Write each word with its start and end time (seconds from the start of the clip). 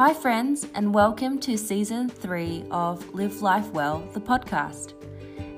Hi, 0.00 0.14
friends, 0.14 0.66
and 0.74 0.94
welcome 0.94 1.38
to 1.40 1.58
season 1.58 2.08
three 2.08 2.64
of 2.70 3.14
Live 3.14 3.42
Life 3.42 3.70
Well, 3.72 4.02
the 4.14 4.20
podcast. 4.20 4.94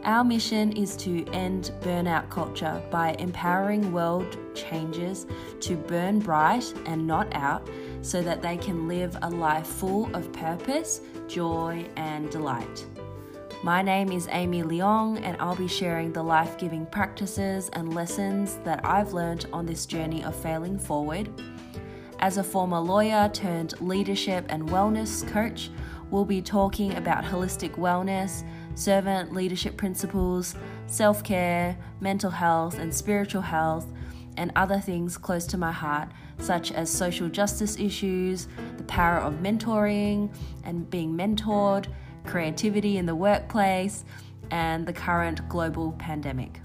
Our 0.03 0.25
mission 0.25 0.73
is 0.73 0.97
to 0.97 1.25
end 1.27 1.71
burnout 1.81 2.29
culture 2.29 2.83
by 2.91 3.15
empowering 3.21 3.93
world 3.93 4.37
changers 4.57 5.27
to 5.61 5.77
burn 5.77 6.19
bright 6.19 6.75
and 6.87 7.07
not 7.07 7.33
out 7.37 7.71
so 8.01 8.21
that 8.21 8.43
they 8.43 8.57
can 8.57 8.89
live 8.89 9.17
a 9.23 9.31
life 9.31 9.69
full 9.69 10.13
of 10.13 10.33
purpose, 10.33 11.03
joy, 11.29 11.87
and 11.95 12.29
delight. 12.29 12.85
My 13.63 13.81
name 13.81 14.11
is 14.11 14.27
Amy 14.33 14.65
Leong, 14.65 15.23
and 15.23 15.37
I'll 15.41 15.55
be 15.55 15.69
sharing 15.69 16.13
the 16.13 16.25
life 16.25 16.59
giving 16.59 16.85
practices 16.87 17.71
and 17.75 17.95
lessons 17.95 18.59
that 18.65 18.85
I've 18.85 19.13
learned 19.13 19.47
on 19.53 19.67
this 19.67 19.87
journey 19.87 20.25
of 20.25 20.35
failing 20.35 20.81
forward. 20.81 21.31
As 22.23 22.37
a 22.37 22.45
former 22.45 22.79
lawyer 22.79 23.29
turned 23.35 23.75
leadership 23.81 24.47
and 24.49 24.69
wellness 24.69 25.27
coach, 25.27 25.71
we'll 26.13 26.25
be 26.25 26.41
talking 26.41 26.95
about 26.95 27.25
holistic 27.25 27.73
wellness, 27.73 28.45
servant 28.77 29.33
leadership 29.33 29.77
principles, 29.77 30.55
self 30.87 31.25
care, 31.25 31.77
mental 31.99 32.31
health, 32.31 32.79
and 32.79 32.95
spiritual 32.95 33.43
health, 33.43 33.93
and 34.37 34.53
other 34.55 34.79
things 34.79 35.19
close 35.19 35.47
to 35.49 35.59
my 35.59 35.73
heart, 35.73 36.11
such 36.39 36.71
as 36.71 36.89
social 36.89 37.29
justice 37.29 37.77
issues, 37.77 38.47
the 38.77 38.85
power 38.85 39.19
of 39.19 39.41
mentoring 39.43 40.33
and 40.63 40.89
being 40.89 41.17
mentored 41.17 41.89
creativity 42.25 42.99
in 42.99 43.07
the 43.07 43.17
workplace, 43.17 44.05
and 44.53 44.87
the 44.87 44.93
current 44.93 45.49
global 45.49 45.91
pandemic. 45.99 46.62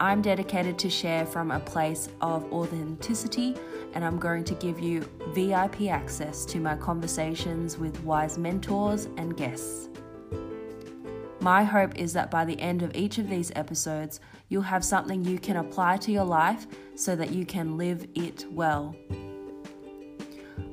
I'm 0.00 0.22
dedicated 0.22 0.78
to 0.78 0.88
share 0.88 1.26
from 1.26 1.50
a 1.50 1.60
place 1.60 2.08
of 2.22 2.50
authenticity, 2.54 3.54
and 3.92 4.02
I'm 4.02 4.18
going 4.18 4.44
to 4.44 4.54
give 4.54 4.80
you 4.80 5.06
VIP 5.34 5.82
access 5.90 6.46
to 6.46 6.58
my 6.58 6.74
conversations 6.74 7.76
with 7.76 8.02
wise 8.02 8.38
mentors 8.38 9.08
and 9.18 9.36
guests. 9.36 9.90
My 11.40 11.64
hope 11.64 11.98
is 11.98 12.14
that 12.14 12.30
by 12.30 12.46
the 12.46 12.58
end 12.58 12.82
of 12.82 12.96
each 12.96 13.18
of 13.18 13.28
these 13.28 13.52
episodes, 13.54 14.20
you'll 14.48 14.62
have 14.62 14.84
something 14.84 15.22
you 15.22 15.38
can 15.38 15.56
apply 15.56 15.98
to 15.98 16.10
your 16.10 16.24
life 16.24 16.66
so 16.94 17.14
that 17.14 17.30
you 17.30 17.44
can 17.44 17.76
live 17.76 18.06
it 18.14 18.46
well. 18.50 18.96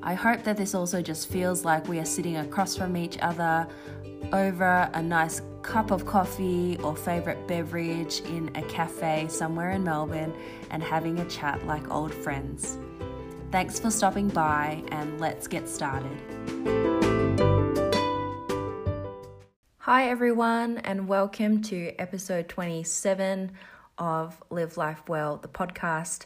I 0.03 0.14
hope 0.14 0.44
that 0.44 0.55
this 0.55 0.73
also 0.73 1.02
just 1.02 1.28
feels 1.30 1.66
like 1.66 1.86
we 1.89 2.00
are 2.00 2.05
sitting 2.05 2.38
across 2.38 2.78
from 2.78 2.95
each 2.95 3.17
other 3.22 3.67
over 4.31 4.89
a 4.94 5.02
nice 5.02 5.42
cup 5.68 5.92
of 5.92 6.06
coffee 6.06 6.78
or 6.82 6.96
favourite 6.96 7.46
beverage 7.46 8.22
in 8.22 8.50
a 8.56 8.62
cafe 8.64 9.28
somewhere 9.30 9.72
in 9.72 9.84
Melbourne 9.84 10.34
and 10.72 10.82
having 10.82 11.20
a 11.20 11.26
chat 11.26 11.64
like 11.68 11.92
old 11.92 12.14
friends. 12.14 12.78
Thanks 13.52 13.78
for 13.78 13.92
stopping 13.92 14.30
by 14.30 14.82
and 14.94 15.20
let's 15.20 15.45
get 15.45 15.68
started. 15.68 16.18
Hi, 19.80 20.10
everyone, 20.10 20.78
and 20.80 21.10
welcome 21.10 21.62
to 21.64 21.92
episode 22.00 22.48
27 22.48 23.52
of 23.98 24.42
Live 24.50 24.78
Life 24.78 25.04
Well, 25.10 25.36
the 25.36 25.50
podcast. 25.50 26.26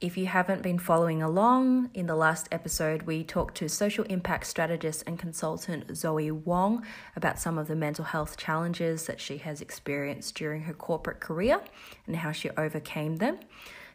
If 0.00 0.16
you 0.16 0.26
haven't 0.26 0.62
been 0.62 0.78
following 0.78 1.22
along, 1.22 1.90
in 1.92 2.06
the 2.06 2.14
last 2.14 2.48
episode, 2.52 3.02
we 3.02 3.24
talked 3.24 3.56
to 3.56 3.68
social 3.68 4.04
impact 4.04 4.46
strategist 4.46 5.02
and 5.08 5.18
consultant 5.18 5.96
Zoe 5.96 6.30
Wong 6.30 6.86
about 7.16 7.40
some 7.40 7.58
of 7.58 7.66
the 7.66 7.74
mental 7.74 8.04
health 8.04 8.36
challenges 8.36 9.06
that 9.06 9.20
she 9.20 9.38
has 9.38 9.60
experienced 9.60 10.36
during 10.36 10.62
her 10.62 10.72
corporate 10.72 11.18
career 11.18 11.60
and 12.06 12.14
how 12.14 12.30
she 12.30 12.48
overcame 12.50 13.16
them. 13.16 13.40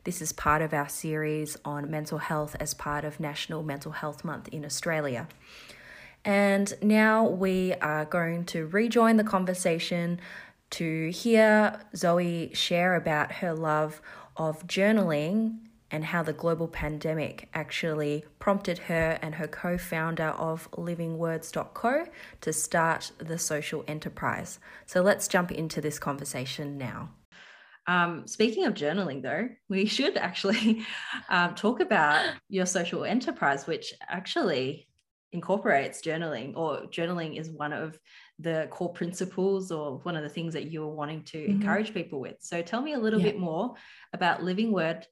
This 0.03 0.21
is 0.21 0.33
part 0.33 0.61
of 0.61 0.73
our 0.73 0.89
series 0.89 1.55
on 1.63 1.89
mental 1.89 2.17
health 2.17 2.57
as 2.59 2.73
part 2.73 3.05
of 3.05 3.21
National 3.21 3.63
Mental 3.63 3.93
Health 3.93 4.25
Month 4.25 4.49
in 4.49 4.65
Australia. 4.65 5.29
And 6.25 6.73
now 6.81 7.25
we 7.25 7.75
are 7.75 8.03
going 8.03 8.43
to 8.47 8.67
rejoin 8.67 9.15
the 9.15 9.23
conversation 9.23 10.19
to 10.71 11.11
hear 11.11 11.79
Zoe 11.95 12.51
share 12.53 12.95
about 12.95 13.31
her 13.35 13.53
love 13.53 14.01
of 14.35 14.67
journaling 14.67 15.59
and 15.93 16.05
how 16.05 16.23
the 16.23 16.33
global 16.33 16.67
pandemic 16.67 17.47
actually 17.53 18.25
prompted 18.39 18.79
her 18.79 19.19
and 19.21 19.35
her 19.35 19.47
co 19.47 19.77
founder 19.77 20.29
of 20.29 20.69
livingwords.co 20.71 22.05
to 22.41 22.51
start 22.51 23.11
the 23.19 23.37
social 23.37 23.85
enterprise. 23.87 24.59
So 24.87 25.01
let's 25.01 25.27
jump 25.27 25.51
into 25.51 25.81
this 25.81 25.99
conversation 25.99 26.79
now. 26.79 27.11
Um, 27.85 28.25
speaking 28.25 28.65
of 28.65 28.73
journaling, 28.73 29.21
though, 29.21 29.49
we 29.69 29.85
should 29.95 30.17
actually 30.17 30.83
um, 31.29 31.53
talk 31.53 31.79
about 31.79 32.25
your 32.49 32.65
social 32.65 33.05
enterprise, 33.05 33.67
which 33.67 33.93
actually 34.09 34.87
incorporates 35.31 36.01
journaling, 36.01 36.55
or 36.55 36.87
journaling 36.87 37.39
is 37.39 37.51
one 37.51 37.71
of 37.71 37.99
the 38.39 38.67
core 38.71 38.93
principles 38.93 39.71
or 39.71 39.99
one 39.99 40.15
of 40.15 40.23
the 40.23 40.29
things 40.29 40.53
that 40.53 40.71
you're 40.71 40.87
wanting 40.87 41.23
to 41.25 41.37
mm-hmm. 41.37 41.51
encourage 41.51 41.93
people 41.93 42.19
with. 42.19 42.37
So 42.39 42.63
tell 42.63 42.81
me 42.81 42.93
a 42.93 42.99
little 42.99 43.19
yeah. 43.19 43.27
bit 43.27 43.39
more 43.39 43.75
about 44.11 44.41
Living 44.41 44.71
Word 44.71 45.05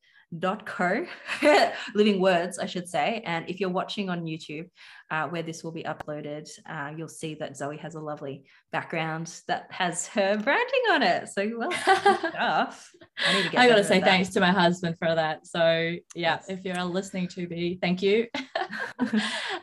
co 0.66 1.06
living 1.96 2.22
words 2.22 2.58
i 2.60 2.66
should 2.66 2.88
say. 2.88 3.22
And 3.26 3.50
if 3.50 3.60
you're 3.60 3.70
watching 3.70 4.10
on 4.10 4.24
youtube 4.24 4.70
uh, 5.10 5.28
where 5.28 5.44
this 5.44 5.64
will 5.64 5.72
be 5.72 5.84
uploaded 5.84 6.50
uh, 6.70 6.92
you'll 6.96 7.08
see 7.08 7.36
that 7.36 7.58
zoe 7.58 7.78
has 7.78 7.96
a 7.96 8.00
lovely 8.00 8.44
background 8.72 9.42
that 9.48 9.68
has 9.70 10.08
her 10.08 10.38
branding 10.38 10.82
on 10.92 11.04
it. 11.04 11.28
So 11.30 11.52
well 11.58 11.72
stuff. 12.30 12.92
i, 13.26 13.50
I 13.58 13.68
gotta 13.68 13.84
say 13.84 14.00
thanks 14.00 14.30
to 14.30 14.40
my 14.40 14.52
husband 14.52 14.98
for 14.98 15.14
that. 15.14 15.46
So 15.46 15.60
yeah 15.62 16.00
yes. 16.16 16.46
if 16.50 16.64
you're 16.64 16.84
listening 16.84 17.28
to 17.30 17.48
me 17.48 17.78
thank 17.82 18.02
you. 18.02 18.28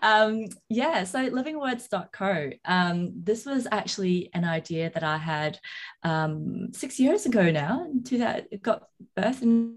Um, 0.02 0.44
yeah 0.68 1.04
so 1.04 1.28
livingwords.co 1.30 2.50
um, 2.64 3.12
this 3.16 3.46
was 3.46 3.66
actually 3.72 4.30
an 4.34 4.44
idea 4.44 4.90
that 4.90 5.02
i 5.02 5.16
had 5.16 5.58
um, 6.02 6.68
six 6.72 7.00
years 7.00 7.26
ago 7.26 7.50
now 7.50 7.86
to 8.04 8.18
that 8.18 8.46
it 8.50 8.62
got 8.62 8.84
birth 9.16 9.42
in 9.42 9.76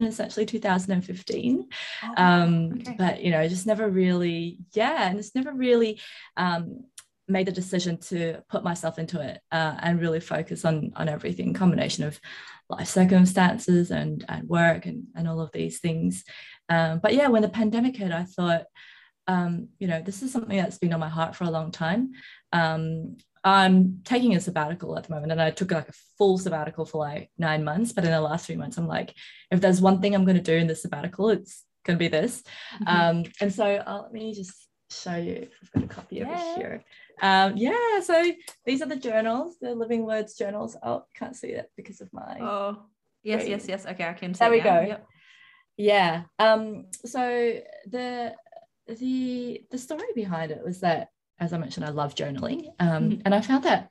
it's 0.00 0.20
actually 0.20 0.46
2015 0.46 1.68
oh, 2.04 2.14
um, 2.16 2.72
okay. 2.80 2.94
but 2.98 3.22
you 3.22 3.30
know 3.30 3.46
just 3.48 3.66
never 3.66 3.88
really 3.88 4.58
yeah 4.72 5.08
and 5.08 5.18
it's 5.18 5.34
never 5.34 5.52
really 5.52 6.00
um, 6.36 6.84
made 7.26 7.46
the 7.46 7.52
decision 7.52 7.98
to 7.98 8.42
put 8.48 8.64
myself 8.64 8.98
into 8.98 9.20
it 9.20 9.40
uh, 9.52 9.76
and 9.80 10.00
really 10.00 10.20
focus 10.20 10.64
on 10.64 10.92
on 10.96 11.08
everything 11.08 11.52
combination 11.52 12.04
of 12.04 12.18
life 12.70 12.88
circumstances 12.88 13.90
and 13.90 14.24
and 14.28 14.48
work 14.48 14.86
and 14.86 15.04
and 15.14 15.28
all 15.28 15.40
of 15.40 15.52
these 15.52 15.80
things. 15.80 16.24
Um, 16.68 17.00
but 17.02 17.14
yeah 17.14 17.28
when 17.28 17.42
the 17.42 17.48
pandemic 17.48 17.96
hit 17.96 18.12
i 18.12 18.24
thought 18.24 18.66
um, 19.28 19.68
you 19.78 19.86
know 19.86 20.00
this 20.00 20.22
is 20.22 20.32
something 20.32 20.56
that's 20.56 20.78
been 20.78 20.94
on 20.94 21.00
my 21.00 21.08
heart 21.08 21.36
for 21.36 21.44
a 21.44 21.50
long 21.50 21.70
time. 21.70 22.12
Um, 22.52 23.18
I'm 23.48 24.00
taking 24.04 24.34
a 24.34 24.40
sabbatical 24.40 24.96
at 24.96 25.04
the 25.04 25.14
moment 25.14 25.32
and 25.32 25.40
I 25.40 25.50
took 25.50 25.70
like 25.70 25.88
a 25.88 25.94
full 26.16 26.38
sabbatical 26.38 26.84
for 26.84 26.98
like 26.98 27.30
nine 27.38 27.64
months. 27.64 27.92
But 27.92 28.04
in 28.04 28.10
the 28.10 28.20
last 28.20 28.46
three 28.46 28.56
months, 28.56 28.76
I'm 28.76 28.86
like, 28.86 29.14
if 29.50 29.60
there's 29.60 29.80
one 29.80 30.00
thing 30.00 30.14
I'm 30.14 30.24
going 30.24 30.36
to 30.36 30.42
do 30.42 30.54
in 30.54 30.66
the 30.66 30.74
sabbatical, 30.74 31.30
it's 31.30 31.64
going 31.84 31.98
to 31.98 32.02
be 32.02 32.08
this. 32.08 32.42
Mm-hmm. 32.74 32.88
Um, 32.88 33.24
and 33.40 33.52
so 33.52 33.64
uh, 33.64 34.02
let 34.02 34.12
me 34.12 34.34
just 34.34 34.68
show 34.90 35.16
you. 35.16 35.48
I've 35.62 35.72
got 35.72 35.84
a 35.84 35.86
copy 35.86 36.16
yeah. 36.16 36.32
of 36.32 36.40
it 36.40 36.58
here. 36.58 36.84
Um, 37.20 37.56
yeah, 37.56 38.00
so 38.00 38.32
these 38.64 38.82
are 38.82 38.86
the 38.86 38.96
journals, 38.96 39.56
the 39.60 39.74
Living 39.74 40.04
Words 40.04 40.34
journals. 40.34 40.76
Oh, 40.82 40.98
I 40.98 41.18
can't 41.18 41.36
see 41.36 41.48
it 41.48 41.70
because 41.76 42.00
of 42.00 42.12
my. 42.12 42.38
Oh, 42.40 42.82
yes, 43.22 43.40
screen. 43.40 43.50
yes, 43.50 43.66
yes. 43.68 43.86
Okay, 43.86 44.04
I 44.04 44.12
can 44.12 44.34
see. 44.34 44.38
There 44.38 44.50
we 44.50 44.58
now. 44.58 44.80
go. 44.80 44.86
Yep. 44.86 45.06
Yeah. 45.76 46.22
Um, 46.38 46.86
so 47.04 47.60
the 47.88 48.34
the 48.86 49.62
the 49.70 49.78
story 49.78 50.08
behind 50.14 50.50
it 50.50 50.64
was 50.64 50.80
that 50.80 51.08
as 51.40 51.52
I 51.52 51.58
mentioned, 51.58 51.86
I 51.86 51.90
love 51.90 52.14
journaling. 52.14 52.68
Um, 52.78 53.10
mm-hmm. 53.10 53.20
And 53.24 53.34
I 53.34 53.40
found 53.40 53.64
that 53.64 53.90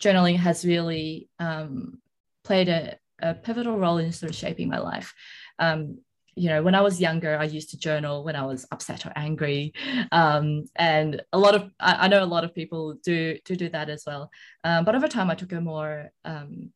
journaling 0.00 0.36
has 0.36 0.64
really 0.64 1.28
um, 1.38 1.98
played 2.44 2.68
a, 2.68 2.96
a, 3.20 3.34
pivotal 3.34 3.78
role 3.78 3.98
in 3.98 4.12
sort 4.12 4.30
of 4.30 4.36
shaping 4.36 4.68
my 4.68 4.78
life. 4.78 5.14
Um, 5.58 5.98
you 6.34 6.48
know, 6.48 6.62
when 6.62 6.76
I 6.76 6.82
was 6.82 7.00
younger, 7.00 7.36
I 7.36 7.44
used 7.44 7.70
to 7.70 7.78
journal 7.78 8.22
when 8.22 8.36
I 8.36 8.46
was 8.46 8.64
upset 8.70 9.04
or 9.06 9.12
angry, 9.16 9.72
um, 10.12 10.66
and 10.76 11.20
a 11.32 11.38
lot 11.38 11.56
of 11.56 11.72
I, 11.80 12.04
I, 12.04 12.08
know 12.08 12.22
a 12.22 12.26
lot 12.26 12.44
of 12.44 12.54
people 12.54 12.94
do 13.02 13.38
do 13.44 13.56
do 13.56 13.68
that 13.70 13.90
as 13.90 14.04
well. 14.06 14.30
Um, 14.62 14.84
but 14.84 14.94
over 14.94 15.08
time, 15.08 15.30
I 15.30 15.34
took 15.34 15.50
a 15.50 15.60
more 15.60 16.12
um, 16.24 16.70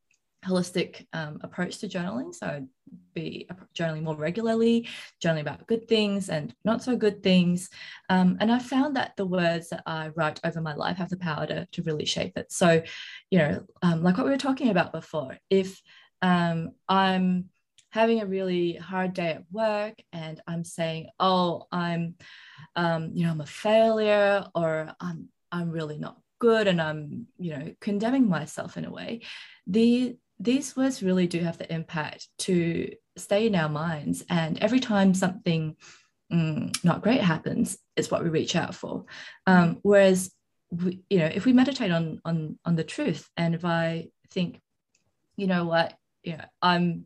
holistic 0.44 1.06
um, 1.12 1.39
approach 1.43 1.79
to 1.79 1.89
journaling. 1.89 2.35
So 2.35 2.47
I'd 2.47 2.69
be 3.15 3.49
journaling 3.75 4.03
more 4.03 4.17
regularly, 4.17 4.89
journaling 5.23 5.43
about 5.43 5.67
good 5.67 5.89
things 5.89 6.29
and 6.29 6.55
not 6.65 6.83
so 6.83 6.97
good 6.97 7.23
things. 7.23 7.71
Um, 8.09 8.37
and 8.41 8.50
I 8.50 8.59
found 8.59 8.97
that 8.97 9.17
the 9.17 9.27
words 9.27 9.69
that 9.71 9.83
I 9.87 10.09
write 10.17 10.41
over 10.44 10.61
my 10.61 10.75
life 10.75 10.97
have 10.97 11.11
the 11.11 11.17
power 11.17 11.47
to, 11.47 11.67
to 11.71 11.83
really 11.83 12.05
shape 12.05 12.37
it. 12.37 12.50
So, 12.50 12.83
you 13.31 13.39
know, 13.39 13.65
um, 13.83 14.03
like 14.03 14.17
what 14.17 14.27
we 14.27 14.33
were 14.33 14.39
talking 14.39 14.71
about 14.71 14.93
before, 14.93 15.39
if 15.49 15.81
um, 16.23 16.73
I'm 16.88 17.50
having 17.91 18.21
a 18.21 18.27
really 18.27 18.75
hard 18.75 19.12
day 19.12 19.31
at 19.33 19.45
work 19.53 19.95
and 20.12 20.41
I'm 20.47 20.65
saying, 20.65 21.09
oh, 21.21 21.67
I'm, 21.71 22.15
um, 22.75 23.11
you 23.15 23.27
know, 23.27 23.33
I'm 23.33 23.41
a 23.43 23.47
failure 23.47 24.47
or 24.55 24.93
I'm, 24.99 25.29
I'm 25.53 25.71
really 25.71 25.99
not 25.99 26.17
good 26.38 26.67
and 26.67 26.83
I'm, 26.83 27.27
you 27.38 27.50
know, 27.56 27.75
condemning 27.81 28.29
myself 28.29 28.77
in 28.77 28.85
a 28.85 28.91
way, 28.91 29.21
the 29.67 30.17
these 30.43 30.77
words 30.77 31.03
really 31.03 31.27
do 31.27 31.39
have 31.41 31.59
the 31.59 31.73
impact 31.73 32.29
to 32.39 32.91
stay 33.17 33.47
in 33.47 33.55
our 33.55 33.69
minds. 33.69 34.25
And 34.29 34.59
every 34.59 34.81
time 34.81 35.15
something 35.15 35.77
mm, 36.33 36.85
not 36.85 37.03
great 37.03 37.21
happens, 37.21 37.79
it's 37.97 38.11
what 38.11 38.25
we 38.25 38.31
reach 38.31 38.56
out 38.56 38.75
for. 38.75 39.05
Um, 39.47 39.79
whereas, 39.83 40.33
we, 40.71 41.03
you 41.11 41.19
know, 41.19 41.27
if 41.27 41.44
we 41.44 41.53
meditate 41.53 41.93
on 41.93 42.21
on 42.25 42.59
on 42.65 42.77
the 42.77 42.85
truth, 42.85 43.29
and 43.37 43.55
if 43.55 43.65
I 43.65 44.09
think, 44.31 44.61
you 45.37 45.47
know 45.47 45.67
what, 45.67 45.94
yeah, 46.25 46.47
I'm 46.61 47.05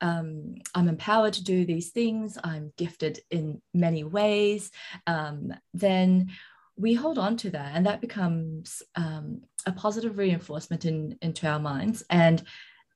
um, 0.00 0.56
I'm 0.74 0.88
empowered 0.88 1.34
to 1.34 1.44
do 1.44 1.64
these 1.64 1.90
things, 1.90 2.38
I'm 2.42 2.72
gifted 2.76 3.20
in 3.30 3.60
many 3.74 4.04
ways, 4.04 4.70
um, 5.06 5.52
then 5.74 6.30
we 6.78 6.94
hold 6.94 7.18
on 7.18 7.36
to 7.38 7.50
that 7.50 7.72
and 7.74 7.86
that 7.86 8.00
becomes 8.00 8.82
um, 8.94 9.42
a 9.66 9.72
positive 9.72 10.16
reinforcement 10.16 10.84
in, 10.84 11.18
into 11.20 11.46
our 11.46 11.58
minds. 11.58 12.04
And 12.08 12.42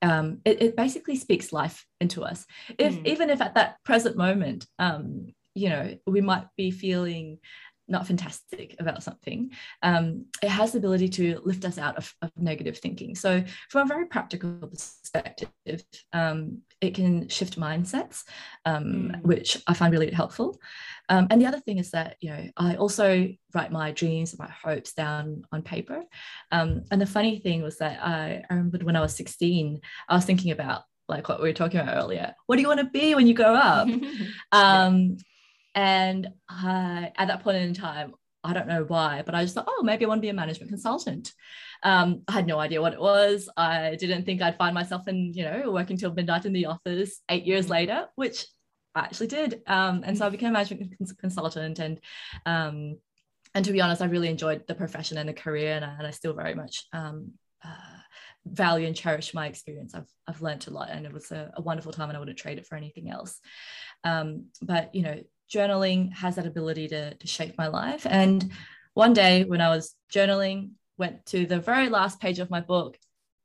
um, 0.00 0.38
it, 0.44 0.62
it, 0.62 0.76
basically 0.76 1.17
speaks 1.17 1.52
life 1.52 1.84
into 2.00 2.23
us. 2.23 2.46
If 2.79 2.94
mm. 2.94 3.06
even 3.06 3.31
if 3.31 3.40
at 3.40 3.55
that 3.55 3.76
present 3.84 4.17
moment, 4.17 4.67
um, 4.79 5.29
you 5.55 5.69
know, 5.69 5.96
we 6.06 6.20
might 6.20 6.46
be 6.56 6.70
feeling 6.70 7.38
not 7.88 8.06
fantastic 8.06 8.76
about 8.79 9.02
something, 9.02 9.50
um, 9.82 10.26
it 10.43 10.49
has 10.49 10.73
the 10.73 10.79
ability 10.79 11.08
to 11.08 11.40
lift 11.44 11.64
us 11.64 11.79
out 11.79 11.96
of, 11.96 12.14
of, 12.23 12.31
negative 12.37 12.79
thinking. 12.79 13.14
So, 13.14 13.43
from 13.70 13.82
a 13.82 13.88
very 13.88 14.06
practical 14.06 14.52
perspective, 14.69 15.84
um, 16.12 16.62
it 16.81 16.94
can 16.94 17.29
shift 17.29 17.58
mindsets, 17.58 18.25
um, 18.64 19.12
mm. 19.14 19.23
which 19.23 19.62
I 19.67 19.75
find 19.75 19.93
really 19.93 20.11
helpful. 20.11 20.58
Um, 21.08 21.26
and 21.31 21.40
the 21.40 21.46
other 21.46 21.61
thing 21.61 21.79
is 21.79 21.90
that 21.90 22.17
you 22.20 22.31
know 22.31 22.44
I 22.56 22.76
also 22.76 23.29
write 23.55 23.73
my 23.73 23.93
dreams 23.93 24.32
and 24.32 24.40
my 24.40 24.50
hopes 24.50 24.93
down 24.93 25.44
on 25.52 25.62
paper. 25.62 26.02
Um, 26.50 26.84
and 26.90 27.00
the 27.00 27.06
funny 27.06 27.38
thing 27.38 27.62
was 27.62 27.79
that 27.79 28.02
I, 28.02 28.43
I 28.49 28.55
remembered 28.55 28.82
when 28.82 28.96
I 28.96 29.00
was 29.00 29.14
16, 29.14 29.81
I 30.08 30.14
was 30.14 30.25
thinking 30.25 30.52
about 30.52 30.82
like 31.08 31.29
what 31.29 31.43
we 31.43 31.49
were 31.49 31.55
talking 31.55 31.81
about 31.81 31.96
earlier. 31.96 32.34
What 32.46 32.56
do 32.56 32.62
you 32.62 32.69
want 32.69 32.81
to 32.81 32.87
be 32.87 33.14
when 33.14 33.26
you 33.26 33.34
grow 33.34 33.55
up? 33.55 33.88
um, 34.52 35.17
and 35.74 36.28
I, 36.48 37.12
at 37.16 37.28
that 37.28 37.42
point 37.42 37.58
in 37.58 37.74
time, 37.74 38.14
I 38.44 38.52
don't 38.52 38.66
know 38.66 38.84
why, 38.84 39.22
but 39.24 39.34
I 39.34 39.42
just 39.44 39.54
thought, 39.54 39.69
oh, 39.69 39.82
maybe 39.84 40.04
I 40.04 40.08
want 40.08 40.19
to 40.19 40.22
be 40.22 40.28
a 40.28 40.34
management 40.34 40.70
consultant. 40.70 41.32
Um, 41.84 42.22
I 42.26 42.32
had 42.32 42.46
no 42.46 42.58
idea 42.58 42.82
what 42.82 42.92
it 42.92 43.00
was. 43.00 43.48
I 43.56 43.96
didn't 43.98 44.24
think 44.24 44.42
I'd 44.42 44.58
find 44.58 44.74
myself 44.74 45.06
in, 45.06 45.32
you 45.32 45.44
know, 45.44 45.70
working 45.70 45.96
till 45.96 46.12
midnight 46.12 46.44
in 46.44 46.52
the 46.52 46.66
office 46.66 47.20
eight 47.28 47.44
years 47.44 47.66
mm-hmm. 47.66 47.72
later, 47.72 48.08
which 48.16 48.46
I 48.94 49.00
actually 49.00 49.28
did. 49.28 49.62
Um, 49.66 50.02
and 50.04 50.19
so 50.19 50.26
I 50.26 50.30
became 50.30 50.50
a 50.50 50.52
management 50.52 50.98
cons- 50.98 51.12
consultant 51.12 51.78
and 51.78 52.00
um, 52.46 52.96
and 53.54 53.64
to 53.64 53.72
be 53.72 53.80
honest, 53.80 54.02
I 54.02 54.06
really 54.06 54.28
enjoyed 54.28 54.66
the 54.66 54.74
profession 54.74 55.19
and 55.19 55.28
the 55.28 55.34
career, 55.34 55.74
and 55.74 55.84
I, 55.84 55.94
and 55.98 56.06
I 56.06 56.10
still 56.10 56.32
very 56.32 56.54
much 56.54 56.86
um, 56.92 57.32
uh, 57.62 57.98
value 58.46 58.86
and 58.86 58.96
cherish 58.96 59.34
my 59.34 59.46
experience. 59.46 59.94
I've 59.94 60.08
I've 60.26 60.40
learned 60.40 60.66
a 60.69 60.70
lot, 60.70 60.90
and 60.90 61.04
it 61.04 61.12
was 61.12 61.30
a, 61.30 61.52
a 61.56 61.62
wonderful 61.62 61.92
time, 61.92 62.08
and 62.08 62.16
I 62.16 62.20
wouldn't 62.20 62.38
trade 62.38 62.58
it 62.58 62.66
for 62.66 62.76
anything 62.76 63.10
else. 63.10 63.38
Um, 64.04 64.46
but 64.62 64.94
you 64.94 65.02
know, 65.02 65.20
journaling 65.52 66.12
has 66.14 66.37
that 66.37 66.46
ability 66.46 66.88
to, 66.88 67.14
to 67.14 67.26
shape 67.26 67.54
my 67.58 67.66
life. 67.66 68.06
And 68.08 68.50
one 68.94 69.12
day 69.12 69.44
when 69.44 69.60
I 69.60 69.69
was 69.69 69.94
journaling, 70.12 70.70
went 70.99 71.25
to 71.26 71.46
the 71.46 71.60
very 71.60 71.88
last 71.88 72.20
page 72.20 72.38
of 72.38 72.50
my 72.50 72.60
book 72.60 72.96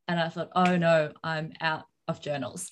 and 0.08 0.20
I 0.20 0.30
thought, 0.30 0.50
oh 0.56 0.78
no, 0.78 1.12
I'm 1.24 1.54
out 1.62 1.86
of 2.08 2.22
journals. 2.22 2.72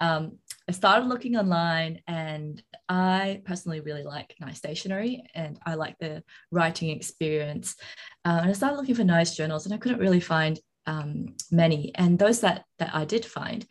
Um, 0.00 0.38
I 0.68 0.72
started 0.72 1.06
looking 1.06 1.36
online 1.36 2.00
and 2.06 2.62
I 2.88 3.40
personally 3.44 3.80
really 3.80 4.02
like 4.02 4.34
nice 4.40 4.58
stationery 4.58 5.24
and 5.34 5.58
I 5.64 5.74
like 5.74 5.96
the 5.98 6.22
writing 6.50 6.90
experience. 6.90 7.76
Uh, 8.24 8.40
and 8.42 8.50
I 8.50 8.52
started 8.52 8.76
looking 8.76 8.94
for 8.94 9.04
nice 9.04 9.34
journals 9.34 9.64
and 9.64 9.74
I 9.74 9.78
couldn't 9.78 10.00
really 10.00 10.20
find 10.20 10.60
um, 10.86 11.34
many. 11.50 11.92
And 11.94 12.18
those 12.18 12.40
that, 12.40 12.64
that 12.78 12.94
I 12.94 13.04
did 13.04 13.24
find, 13.24 13.66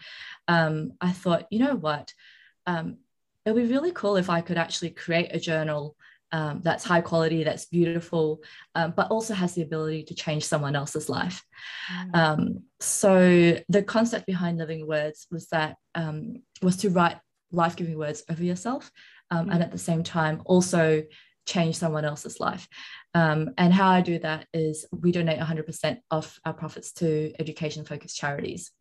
um, 0.48 0.94
I 1.00 1.12
thought, 1.12 1.46
you 1.52 1.60
know 1.60 1.76
what? 1.76 2.12
Um, 2.66 2.98
it 3.46 3.52
would 3.52 3.68
be 3.68 3.74
really 3.74 3.92
cool 3.92 4.18
if 4.18 4.30
I 4.30 4.42
could 4.42 4.58
actually 4.58 4.90
create 4.92 5.30
a 5.34 5.40
journal 5.40 5.96
um, 6.32 6.62
that's 6.64 6.84
high 6.84 7.02
quality, 7.02 7.44
that's 7.44 7.66
beautiful, 7.66 8.42
um, 8.74 8.94
but 8.96 9.10
also 9.10 9.34
has 9.34 9.54
the 9.54 9.62
ability 9.62 10.04
to 10.04 10.16
change 10.16 10.44
someone 10.44 10.76
else's 10.76 11.08
life. 11.08 11.42
Mm. 11.94 12.16
Um, 12.16 12.64
so 12.80 13.58
the 13.70 13.84
concept 13.84 14.26
behind 14.26 14.58
Living 14.58 14.86
Words 14.86 15.28
was 15.32 15.48
that 15.48 15.78
um, 15.94 16.42
was 16.62 16.78
to 16.78 16.90
write 16.90 17.18
life-giving 17.52 17.98
words 17.98 18.24
over 18.30 18.44
yourself, 18.44 18.92
mm. 19.32 19.50
and 19.50 19.64
at 19.64 19.72
the 19.72 19.78
same 19.78 20.04
time 20.04 20.42
also 20.46 21.04
change 21.46 21.78
someone 21.78 22.06
else's 22.06 22.40
life. 22.40 22.68
Um, 23.14 23.52
and 23.58 23.72
how 23.72 23.90
I 23.90 24.02
do 24.02 24.20
that 24.20 24.48
is 24.54 24.86
we 24.92 25.12
donate 25.12 25.40
100% 25.40 26.00
of 26.12 26.38
our 26.44 26.54
profits 26.54 26.92
to 26.94 27.32
education-focused 27.40 28.18
charities. 28.18 28.72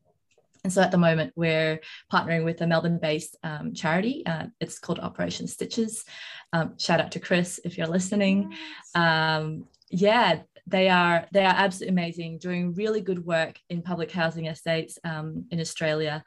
And 0.64 0.72
so 0.72 0.81
at 0.81 0.90
the 0.90 0.99
moment, 0.99 1.32
we're 1.37 1.81
partnering 2.12 2.44
with 2.44 2.61
a 2.62 2.66
Melbourne 2.66 2.99
based 2.99 3.37
um, 3.43 3.75
charity. 3.75 4.25
Uh, 4.26 4.46
it's 4.61 4.78
called 4.78 4.99
Operation 4.99 5.46
Stitches. 5.46 6.05
Um, 6.52 6.78
shout 6.78 7.00
out 7.00 7.12
to 7.12 7.20
Chris 7.20 7.61
if 7.64 7.76
you're 7.76 7.87
listening. 7.87 8.55
Um, 8.94 9.66
yeah, 9.90 10.40
they 10.66 10.88
are 10.88 11.26
they 11.32 11.44
are 11.44 11.55
absolutely 11.55 11.93
amazing, 11.93 12.38
doing 12.38 12.72
really 12.72 13.02
good 13.02 13.25
work 13.25 13.61
in 13.69 13.82
public 13.82 14.11
housing 14.11 14.46
estates 14.46 14.99
um, 15.05 15.44
in 15.50 15.61
Australia. 15.61 16.25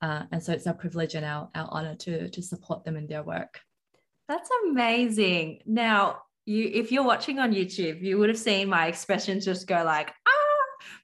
Uh, 0.00 0.22
and 0.30 0.42
so 0.42 0.52
it's 0.52 0.66
our 0.66 0.74
privilege 0.74 1.14
and 1.14 1.26
our, 1.26 1.50
our 1.54 1.68
honor 1.70 1.94
to, 1.96 2.30
to 2.30 2.42
support 2.42 2.84
them 2.84 2.96
in 2.96 3.06
their 3.06 3.22
work. 3.22 3.60
That's 4.28 4.48
amazing. 4.68 5.62
Now, 5.66 6.22
you 6.46 6.70
if 6.72 6.92
you're 6.92 7.04
watching 7.04 7.40
on 7.40 7.52
YouTube, 7.52 8.00
you 8.00 8.16
would 8.18 8.28
have 8.28 8.38
seen 8.38 8.68
my 8.68 8.86
expressions 8.86 9.44
just 9.44 9.66
go 9.66 9.82
like, 9.84 10.12
ah, 10.28 10.39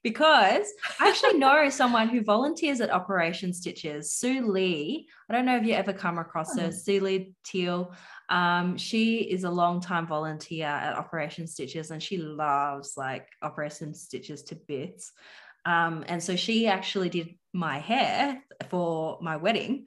because 0.02 0.67
I 1.00 1.08
actually 1.08 1.38
know 1.38 1.69
someone 1.69 2.08
who 2.08 2.23
volunteers 2.23 2.81
at 2.81 2.90
Operation 2.90 3.52
Stitches, 3.52 4.12
Sue 4.12 4.46
Lee. 4.46 5.08
I 5.28 5.34
don't 5.34 5.46
know 5.46 5.56
if 5.56 5.64
you 5.64 5.75
ever 5.75 5.93
come 5.93 6.19
across 6.19 6.58
her, 6.58 6.69
oh. 6.69 6.70
Sue 6.70 7.00
Lee 7.00 7.32
Teal. 7.44 7.94
Um, 8.28 8.76
she 8.76 9.19
is 9.19 9.44
a 9.44 9.50
long-time 9.50 10.06
volunteer 10.06 10.67
at 10.67 10.96
Operation 10.96 11.46
Stitches 11.46 11.90
and 11.90 12.02
she 12.02 12.19
loves 12.19 12.94
like 12.96 13.28
Operation 13.43 13.94
Stitches 13.94 14.43
to 14.44 14.55
bits. 14.55 15.12
Um, 15.64 16.05
and 16.06 16.23
so 16.23 16.37
she 16.37 16.69
actually 16.69 17.08
did 17.08 17.34
my 17.52 17.78
hair 17.78 18.43
for 18.69 19.19
my 19.20 19.37
wedding. 19.37 19.87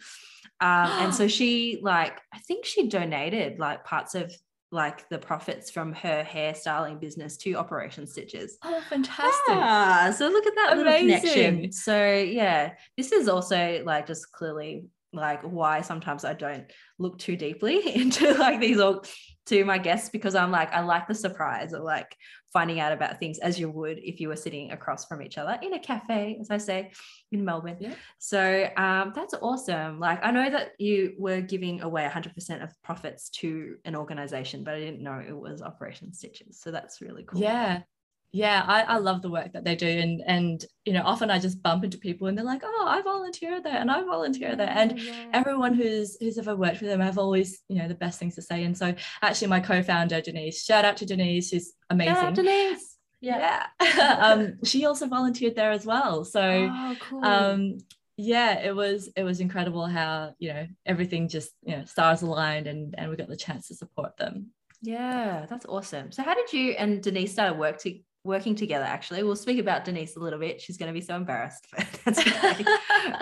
Um, 0.60 0.90
and 1.00 1.16
so 1.16 1.28
she 1.28 1.80
like, 1.82 2.20
I 2.34 2.40
think 2.40 2.66
she 2.66 2.88
donated 2.88 3.60
like 3.60 3.86
parts 3.86 4.16
of 4.16 4.34
like 4.72 5.10
the 5.10 5.18
profits 5.18 5.72
from 5.72 5.94
her 5.94 6.24
hairstyling 6.24 7.00
business 7.00 7.38
to 7.38 7.56
Operation 7.56 8.06
Stitches. 8.06 8.58
Oh, 8.64 8.82
fantastic. 8.90 9.34
Yeah. 9.50 10.12
So 10.12 10.28
look 10.28 10.46
at 10.46 10.56
that 10.56 10.74
Amazing. 10.78 11.08
little 11.08 11.22
connection. 11.32 11.72
So 11.72 12.14
yeah, 12.14 12.74
this 12.96 13.12
is 13.12 13.28
also 13.28 13.82
like 13.86 14.08
just 14.08 14.32
clearly 14.32 14.86
like 15.12 15.42
why 15.42 15.82
sometimes 15.82 16.24
I 16.24 16.34
don't 16.34 16.72
look 17.00 17.18
too 17.18 17.36
deeply 17.36 17.96
into 17.96 18.34
like 18.36 18.60
these 18.60 18.80
all 18.80 19.04
to 19.50 19.66
my 19.66 19.78
guests 19.78 20.10
because 20.10 20.36
I'm 20.36 20.52
like 20.52 20.72
I 20.74 20.82
like 20.82 21.08
the 21.08 21.16
surprise 21.16 21.74
of 21.74 21.84
like 21.84 22.16
finding 22.54 22.80
out 22.80 22.92
about 22.92 23.20
things 23.20 23.38
as 23.40 23.60
you 23.60 23.70
would 23.70 24.00
if 24.00 24.20
you 24.20 24.28
were 24.28 24.36
sitting 24.36 24.72
across 24.72 25.06
from 25.06 25.22
each 25.22 25.38
other 25.38 25.58
in 25.62 25.74
a 25.74 25.80
cafe, 25.80 26.38
as 26.40 26.50
I 26.50 26.58
say, 26.58 26.92
in 27.32 27.46
Melbourne. 27.46 27.78
Yeah. 27.80 27.94
So 28.18 28.70
um, 28.78 29.12
that's 29.16 29.34
awesome. 29.42 30.00
Like 30.00 30.20
I 30.24 30.32
know 30.32 30.50
that 30.50 30.72
you 30.80 31.14
were 31.18 31.42
giving 31.42 31.82
away 31.82 32.10
100% 32.12 32.64
of 32.64 32.72
profits 32.84 33.30
to 33.42 33.76
an 33.86 33.96
organization, 33.96 34.64
but 34.64 34.76
I 34.76 34.80
didn't 34.80 35.02
know 35.02 35.22
it 35.26 35.38
was 35.38 35.62
Operation 35.62 36.14
Stitches. 36.14 36.60
So 36.60 36.72
that's 36.72 37.02
really 37.02 37.24
cool. 37.24 37.42
Yeah 37.42 37.82
yeah 38.32 38.64
I, 38.68 38.84
I 38.84 38.98
love 38.98 39.22
the 39.22 39.30
work 39.30 39.54
that 39.54 39.64
they 39.64 39.76
do 39.76 39.88
and 39.88 40.22
and 40.26 40.64
you 40.86 40.94
know 40.94 41.02
often 41.04 41.32
i 41.32 41.40
just 41.40 41.64
bump 41.64 41.84
into 41.84 41.98
people 41.98 42.28
and 42.28 42.38
they're 42.38 42.46
like 42.46 42.62
oh 42.64 42.86
i 42.88 43.02
volunteer 43.02 43.60
there 43.62 43.78
and 43.78 43.90
i 43.90 44.02
volunteer 44.04 44.56
there 44.56 44.70
and 44.70 45.00
yeah. 45.00 45.26
everyone 45.34 45.74
who's 45.74 46.16
who's 46.20 46.38
ever 46.38 46.56
worked 46.56 46.82
with 46.82 46.90
them 46.90 47.00
have 47.00 47.18
always 47.18 47.62
you 47.70 47.78
know 47.78 47.88
the 47.88 47.96
best 47.96 48.20
things 48.20 48.36
to 48.36 48.42
say 48.42 48.64
and 48.64 48.78
so 48.78 48.94
actually 49.24 49.48
my 49.48 49.60
co-founder 49.60 50.22
denise 50.22 50.64
shout 50.64 50.86
out 50.86 50.98
to 50.98 51.06
denise 51.06 51.50
she's 51.50 51.74
amazing 51.90 52.14
shout 52.14 52.26
out 52.26 52.36
denise 52.36 52.98
yeah, 53.22 53.66
yeah. 53.82 54.18
um 54.22 54.60
she 54.64 54.86
also 54.86 55.08
volunteered 55.08 55.56
there 55.56 55.72
as 55.72 55.86
well 55.86 56.24
so 56.24 56.70
oh, 56.72 56.96
cool. 57.02 57.26
um 57.26 57.78
yeah 58.16 58.60
it 58.60 58.76
was 58.76 59.10
it 59.16 59.24
was 59.24 59.40
incredible 59.40 59.88
how 59.88 60.34
you 60.38 60.54
know 60.54 60.68
everything 60.86 61.28
just 61.28 61.52
you 61.64 61.76
know 61.76 61.84
stars 61.86 62.22
aligned 62.22 62.68
and 62.68 62.94
and 62.98 63.10
we 63.10 63.16
got 63.16 63.28
the 63.28 63.36
chance 63.36 63.68
to 63.68 63.76
support 63.76 64.16
them 64.18 64.52
yeah, 64.82 65.46
that's 65.50 65.66
awesome. 65.66 66.12
So, 66.12 66.24
how 66.24 66.34
did 66.34 66.54
you 66.54 66.72
and 66.72 67.04
Denise 67.04 67.34
start 67.34 67.54
to 67.54 67.60
work 67.60 67.80
to 67.80 68.00
working 68.24 68.56
together 68.56 68.86
actually. 68.86 69.24
We'll 69.24 69.36
speak 69.36 69.60
about 69.60 69.86
denise 69.86 70.16
a 70.16 70.20
little 70.20 70.40
bit. 70.40 70.62
She's 70.62 70.78
going 70.78 70.94
to 70.94 71.00
be 71.00 71.06
so 71.06 71.16
embarrassed 71.16 71.68
but 71.76 71.88
that's 72.06 72.20
okay. 72.28 72.66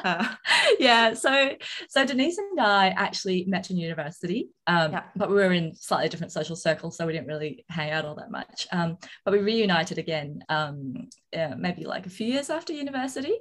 Uh, 0.04 0.36
yeah 0.80 1.14
so 1.14 1.52
so 1.88 2.06
denise 2.06 2.38
and 2.38 2.60
i 2.60 2.90
actually 2.90 3.46
met 3.48 3.70
in 3.70 3.78
university 3.78 4.50
um, 4.66 4.92
yeah. 4.92 5.04
but 5.16 5.30
we 5.30 5.36
were 5.36 5.54
in 5.54 5.74
slightly 5.76 6.10
different 6.10 6.32
social 6.32 6.56
circles 6.56 6.98
so 6.98 7.06
we 7.06 7.14
didn't 7.14 7.28
really 7.28 7.64
hang 7.70 7.92
out 7.92 8.06
all 8.06 8.16
that 8.16 8.32
much. 8.32 8.68
Um, 8.72 8.98
but 9.24 9.34
we 9.34 9.40
reunited 9.40 9.98
again 9.98 10.44
um, 10.50 11.10
yeah, 11.32 11.54
maybe 11.56 11.86
like 11.86 12.06
a 12.06 12.10
few 12.10 12.28
years 12.28 12.50
after 12.50 12.74
university. 12.74 13.36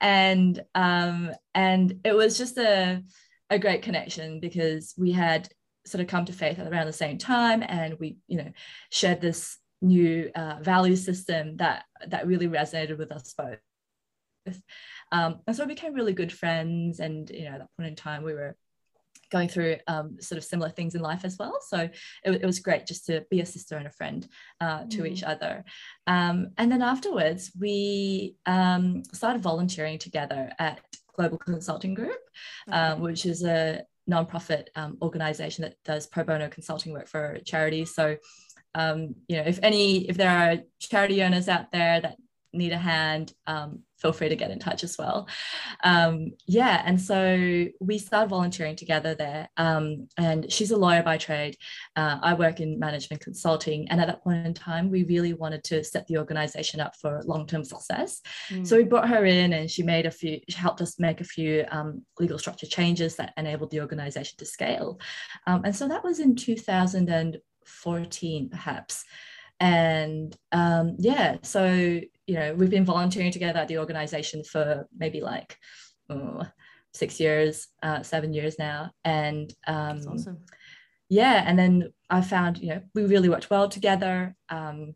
And 0.00 0.60
um, 0.74 1.32
and 1.54 2.00
it 2.04 2.14
was 2.14 2.38
just 2.38 2.58
a 2.58 3.02
a 3.50 3.58
great 3.58 3.82
connection 3.82 4.40
because 4.40 4.94
we 4.96 5.12
had 5.12 5.48
sort 5.84 6.00
of 6.00 6.06
come 6.06 6.24
to 6.24 6.32
faith 6.32 6.58
at 6.58 6.70
around 6.70 6.86
the 6.86 6.92
same 6.92 7.18
time 7.18 7.62
and 7.66 7.98
we 7.98 8.16
you 8.28 8.38
know 8.38 8.50
shared 8.90 9.20
this 9.20 9.58
new 9.82 10.30
uh, 10.34 10.58
value 10.60 10.96
system 10.96 11.56
that 11.58 11.84
that 12.08 12.26
really 12.26 12.48
resonated 12.48 12.98
with 12.98 13.12
us 13.12 13.34
both. 13.36 13.58
Um, 15.12 15.40
and 15.46 15.54
so 15.54 15.64
we 15.64 15.74
became 15.74 15.94
really 15.94 16.14
good 16.14 16.32
friends. 16.32 17.00
And 17.00 17.28
you 17.30 17.44
know, 17.44 17.52
at 17.52 17.58
that 17.58 17.68
point 17.76 17.88
in 17.88 17.96
time, 17.96 18.22
we 18.22 18.34
were 18.34 18.56
going 19.30 19.48
through 19.48 19.76
um, 19.88 20.16
sort 20.20 20.36
of 20.36 20.44
similar 20.44 20.70
things 20.70 20.94
in 20.94 21.00
life 21.00 21.24
as 21.24 21.38
well. 21.38 21.58
So 21.66 21.88
it, 22.24 22.30
it 22.42 22.44
was 22.46 22.60
great 22.60 22.86
just 22.86 23.06
to 23.06 23.24
be 23.30 23.40
a 23.40 23.46
sister 23.46 23.76
and 23.76 23.86
a 23.86 23.90
friend 23.90 24.28
uh, 24.60 24.84
to 24.84 25.02
mm. 25.02 25.08
each 25.08 25.22
other. 25.22 25.64
Um, 26.06 26.48
and 26.58 26.70
then 26.70 26.82
afterwards, 26.82 27.50
we 27.58 28.36
um, 28.46 29.02
started 29.12 29.42
volunteering 29.42 29.98
together 29.98 30.52
at 30.58 30.80
Global 31.16 31.38
Consulting 31.38 31.94
Group, 31.94 32.20
um, 32.70 32.92
okay. 32.92 33.00
which 33.00 33.26
is 33.26 33.42
a 33.42 33.82
nonprofit 34.10 34.66
um, 34.76 34.98
organization 35.00 35.62
that 35.62 35.76
does 35.84 36.06
pro 36.06 36.24
bono 36.24 36.48
consulting 36.48 36.92
work 36.92 37.08
for 37.08 37.38
charities. 37.44 37.94
So, 37.94 38.16
um, 38.74 39.14
you 39.28 39.36
know, 39.36 39.44
if 39.46 39.58
any, 39.62 40.08
if 40.08 40.16
there 40.16 40.30
are 40.30 40.56
charity 40.78 41.22
owners 41.22 41.48
out 41.48 41.72
there 41.72 42.00
that 42.00 42.16
need 42.52 42.72
a 42.72 42.78
hand, 42.78 43.32
um, 43.46 43.80
feel 43.98 44.12
free 44.12 44.28
to 44.28 44.36
get 44.36 44.50
in 44.50 44.58
touch 44.58 44.82
as 44.82 44.96
well. 44.98 45.28
Um, 45.84 46.32
yeah, 46.46 46.82
and 46.84 47.00
so 47.00 47.66
we 47.80 47.98
started 47.98 48.28
volunteering 48.28 48.76
together 48.76 49.14
there. 49.14 49.48
Um, 49.56 50.08
and 50.18 50.50
she's 50.52 50.72
a 50.72 50.76
lawyer 50.76 51.02
by 51.02 51.18
trade. 51.18 51.56
Uh, 51.94 52.18
I 52.20 52.34
work 52.34 52.60
in 52.60 52.78
management 52.78 53.22
consulting. 53.22 53.88
And 53.88 54.00
at 54.00 54.08
that 54.08 54.24
point 54.24 54.44
in 54.44 54.54
time, 54.54 54.90
we 54.90 55.04
really 55.04 55.34
wanted 55.34 55.62
to 55.64 55.84
set 55.84 56.06
the 56.08 56.18
organization 56.18 56.80
up 56.80 56.96
for 56.96 57.22
long 57.24 57.46
term 57.46 57.64
success. 57.64 58.20
Mm. 58.50 58.66
So 58.66 58.76
we 58.76 58.84
brought 58.84 59.08
her 59.08 59.24
in 59.24 59.52
and 59.52 59.70
she 59.70 59.82
made 59.82 60.06
a 60.06 60.10
few, 60.10 60.40
she 60.48 60.58
helped 60.58 60.80
us 60.80 60.98
make 60.98 61.20
a 61.20 61.24
few 61.24 61.64
um, 61.70 62.02
legal 62.18 62.38
structure 62.38 62.66
changes 62.66 63.16
that 63.16 63.32
enabled 63.36 63.70
the 63.70 63.80
organization 63.80 64.36
to 64.38 64.44
scale. 64.44 64.98
Um, 65.46 65.62
and 65.64 65.74
so 65.74 65.86
that 65.88 66.04
was 66.04 66.18
in 66.18 66.34
2014, 67.66 68.48
perhaps. 68.50 69.04
And 69.62 70.36
um, 70.50 70.96
yeah 70.98 71.36
so 71.42 71.66
you 72.26 72.34
know 72.34 72.52
we've 72.54 72.68
been 72.70 72.84
volunteering 72.84 73.30
together 73.30 73.60
at 73.60 73.68
the 73.68 73.78
organization 73.78 74.42
for 74.42 74.88
maybe 74.96 75.20
like 75.20 75.56
oh, 76.10 76.42
six 76.92 77.20
years 77.20 77.68
uh, 77.82 78.02
seven 78.02 78.32
years 78.32 78.58
now. 78.58 78.90
And 79.04 79.54
um, 79.68 80.00
awesome. 80.08 80.44
yeah 81.08 81.44
and 81.46 81.56
then 81.56 81.92
i 82.10 82.20
found 82.20 82.58
you 82.58 82.70
know 82.70 82.82
we 82.94 83.04
really 83.04 83.28
worked 83.28 83.50
well 83.50 83.68
together. 83.68 84.34
Um, 84.48 84.94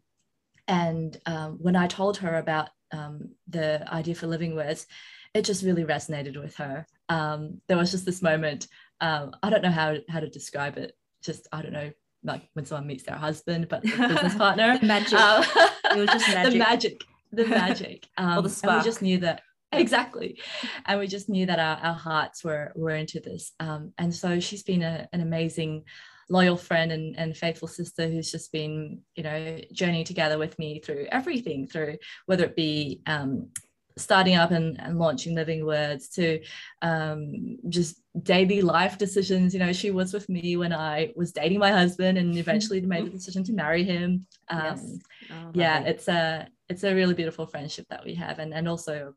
and 0.67 1.17
um, 1.27 1.59
when 1.61 1.77
i 1.77 1.87
told 1.87 2.17
her 2.19 2.35
about 2.37 2.71
um, 2.91 3.31
the 3.47 3.87
idea 3.93 4.17
for 4.17 4.27
living 4.27 4.57
words 4.57 4.87
it 5.33 5.45
just 5.45 5.63
really 5.63 5.85
resonated 5.85 6.41
with 6.41 6.57
her. 6.57 6.87
Um, 7.11 7.61
there 7.69 7.77
was 7.77 7.91
just 7.91 8.07
this 8.07 8.23
moment 8.23 8.67
i 9.01 9.51
don't 9.51 9.63
know 9.63 9.71
how, 9.71 9.97
how 10.09 10.21
to 10.21 10.29
describe 10.29 10.77
it. 10.77 10.97
Just 11.23 11.47
i 11.53 11.63
don't 11.63 11.73
know 11.73 11.93
like 12.27 12.43
when 12.53 12.65
someone 12.65 12.87
meets 12.87 13.05
their 13.05 13.17
husband, 13.17 13.69
but 13.69 13.83
business 13.83 14.35
partner. 14.35 14.79
magic. 14.83 15.19
Um, 15.19 15.45
it 15.93 15.99
was 15.99 16.11
just 16.11 16.29
magic. 16.35 16.53
the 16.53 16.59
magic. 16.59 17.05
The 17.33 17.47
magic. 17.47 18.09
Um, 18.17 18.43
the 18.43 18.51
spark. 18.51 18.73
And 18.73 18.83
we 18.83 18.91
just 18.91 19.03
knew 19.03 19.19
that 19.19 19.43
exactly, 19.73 20.41
and 20.85 21.01
we 21.01 21.07
just 21.07 21.29
knew 21.29 21.47
that 21.47 21.59
our, 21.59 21.77
our 21.77 21.95
hearts 21.95 22.45
were 22.45 22.73
were 22.75 22.95
into 22.95 23.21
this. 23.21 23.53
Um, 23.61 23.93
and 23.99 24.15
so 24.15 24.41
she's 24.41 24.63
been 24.63 24.83
a, 24.83 25.09
an 25.13 25.21
amazing 25.21 25.85
loyal 26.29 26.57
friend 26.57 26.91
and, 26.91 27.17
and 27.17 27.37
faithful 27.37 27.69
sister 27.69 28.09
who's 28.09 28.33
just 28.33 28.51
been 28.51 29.01
you 29.15 29.23
know 29.23 29.61
journeying 29.73 30.05
together 30.05 30.39
with 30.39 30.59
me 30.59 30.81
through 30.81 31.07
everything 31.13 31.69
through 31.69 31.97
whether 32.27 32.45
it 32.45 32.57
be 32.57 33.01
um, 33.07 33.49
starting 33.97 34.37
up 34.37 34.51
and, 34.51 34.79
and 34.81 34.99
launching 34.99 35.35
living 35.35 35.65
words 35.65 36.09
to 36.11 36.41
um, 36.83 37.57
just 37.69 38.03
daily 38.23 38.61
life 38.61 38.99
decisions. 38.99 39.55
You 39.55 39.61
know 39.61 39.73
she 39.73 39.91
was 39.91 40.13
with 40.13 40.29
me 40.29 40.57
when 40.57 40.73
i 40.73 41.13
was 41.17 41.33
dating 41.33 41.59
my 41.59 41.71
husband 41.71 42.19
and 42.19 42.37
eventually 42.37 42.81
made 42.81 43.07
the 43.07 43.11
decision 43.11 43.45
to 43.45 43.53
marry 43.53 43.85
him. 43.85 44.27
Um, 44.49 44.61
yes. 44.63 44.99
oh, 45.31 45.51
yeah 45.55 45.81
it's 45.81 46.09
a 46.09 46.49
it's 46.69 46.85
a 46.85 46.95
really 46.95 47.15
beautiful 47.15 47.47
friendship 47.47 47.87
that 47.91 48.05
we 48.05 48.15
have 48.15 48.39
and 48.39 48.53
and 48.53 48.69
also 48.69 49.15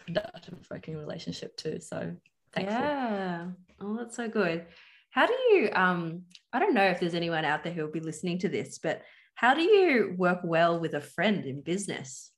a 0.00 0.04
productive 0.04 0.58
working 0.70 0.96
relationship 0.96 1.56
too 1.56 1.80
so 1.80 2.14
thankful. 2.52 2.78
yeah. 2.78 3.46
Oh 3.80 3.96
that's 3.96 4.16
so 4.16 4.28
good. 4.28 4.66
How 5.10 5.26
do 5.26 5.32
you 5.32 5.70
um 5.72 6.22
i 6.52 6.58
don't 6.58 6.74
know 6.74 6.84
if 6.84 7.00
there's 7.00 7.14
anyone 7.14 7.44
out 7.44 7.62
there 7.62 7.72
who 7.72 7.82
will 7.82 7.90
be 7.90 8.00
listening 8.00 8.38
to 8.40 8.48
this 8.48 8.78
but 8.78 9.02
how 9.36 9.54
do 9.54 9.62
you 9.62 10.14
work 10.16 10.40
well 10.44 10.78
with 10.78 10.94
a 10.94 11.00
friend 11.00 11.44
in 11.44 11.60
business 11.60 12.32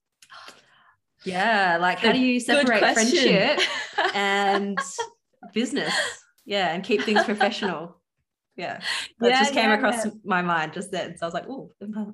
yeah, 1.26 1.78
like 1.80 1.98
how 1.98 2.12
do 2.12 2.18
you 2.18 2.40
separate 2.40 2.80
friendship 2.94 3.60
and 4.14 4.78
business? 5.52 5.94
Yeah, 6.44 6.72
and 6.72 6.84
keep 6.84 7.02
things 7.02 7.24
professional. 7.24 7.96
Yeah, 8.56 8.80
that 9.20 9.28
yeah, 9.28 9.38
just 9.40 9.52
came 9.52 9.68
yeah, 9.68 9.74
across 9.74 10.06
yeah. 10.06 10.12
my 10.24 10.40
mind 10.40 10.72
just 10.72 10.90
then. 10.90 11.14
So 11.18 11.26
I 11.26 11.26
was 11.26 11.34
like, 11.34 11.46
oh, 11.46 11.72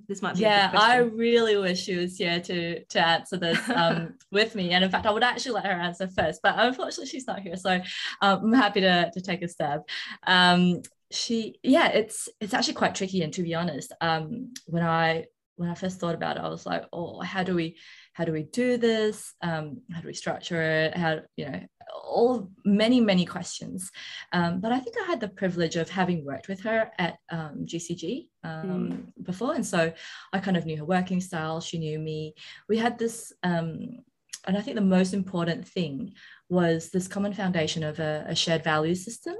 this 0.08 0.22
might 0.22 0.34
be. 0.34 0.40
Yeah, 0.40 0.72
I 0.74 0.96
really 0.96 1.56
wish 1.56 1.84
she 1.84 1.96
was 1.96 2.16
here 2.16 2.40
to 2.40 2.84
to 2.84 3.06
answer 3.06 3.36
this 3.36 3.60
um, 3.70 4.14
with 4.32 4.56
me. 4.56 4.70
And 4.70 4.82
in 4.82 4.90
fact, 4.90 5.06
I 5.06 5.12
would 5.12 5.22
actually 5.22 5.52
let 5.52 5.66
her 5.66 5.72
answer 5.72 6.08
first, 6.08 6.40
but 6.42 6.54
unfortunately, 6.56 7.06
she's 7.06 7.28
not 7.28 7.40
here. 7.40 7.56
So 7.56 7.80
um, 8.22 8.44
I'm 8.44 8.52
happy 8.52 8.80
to 8.80 9.10
to 9.12 9.20
take 9.20 9.42
a 9.42 9.48
stab. 9.48 9.82
Um, 10.26 10.82
she, 11.12 11.60
yeah, 11.62 11.88
it's 11.88 12.28
it's 12.40 12.54
actually 12.54 12.74
quite 12.74 12.96
tricky. 12.96 13.22
And 13.22 13.32
to 13.34 13.42
be 13.42 13.54
honest, 13.54 13.92
um, 14.00 14.52
when 14.66 14.82
I 14.82 15.26
when 15.56 15.68
I 15.70 15.74
first 15.74 16.00
thought 16.00 16.16
about 16.16 16.38
it, 16.38 16.42
I 16.42 16.48
was 16.48 16.66
like, 16.66 16.86
oh, 16.92 17.20
how 17.20 17.44
do 17.44 17.54
we 17.54 17.76
how 18.12 18.24
do 18.24 18.32
we 18.32 18.42
do 18.42 18.76
this? 18.76 19.34
Um, 19.42 19.82
how 19.92 20.00
do 20.00 20.06
we 20.06 20.14
structure 20.14 20.60
it? 20.62 20.96
How 20.96 21.20
you 21.36 21.46
know 21.46 21.60
all 22.04 22.50
many 22.64 23.00
many 23.00 23.24
questions. 23.24 23.90
Um, 24.32 24.60
but 24.60 24.72
i 24.72 24.78
think 24.78 24.96
i 24.98 25.06
had 25.06 25.20
the 25.20 25.28
privilege 25.28 25.76
of 25.76 25.90
having 25.90 26.24
worked 26.24 26.48
with 26.48 26.60
her 26.60 26.90
at 26.98 27.18
um, 27.30 27.64
gcg 27.64 28.28
mm. 28.44 29.04
before. 29.22 29.54
And 29.54 29.66
so 29.66 29.92
i 30.32 30.38
kind 30.38 30.56
of 30.56 30.66
knew 30.66 30.76
her 30.78 30.84
working 30.84 31.20
style. 31.20 31.60
She 31.60 31.78
knew 31.78 31.98
me. 31.98 32.34
We 32.68 32.78
had 32.78 32.98
this 32.98 33.32
um, 33.42 33.98
and 34.46 34.56
i 34.56 34.60
think 34.60 34.76
the 34.76 34.82
most 34.98 35.14
important 35.14 35.66
thing 35.66 36.14
was 36.48 36.90
this 36.90 37.08
common 37.08 37.32
foundation 37.32 37.82
of 37.82 37.98
a, 37.98 38.24
a 38.28 38.34
shared 38.34 38.62
value 38.62 38.94
system. 38.94 39.36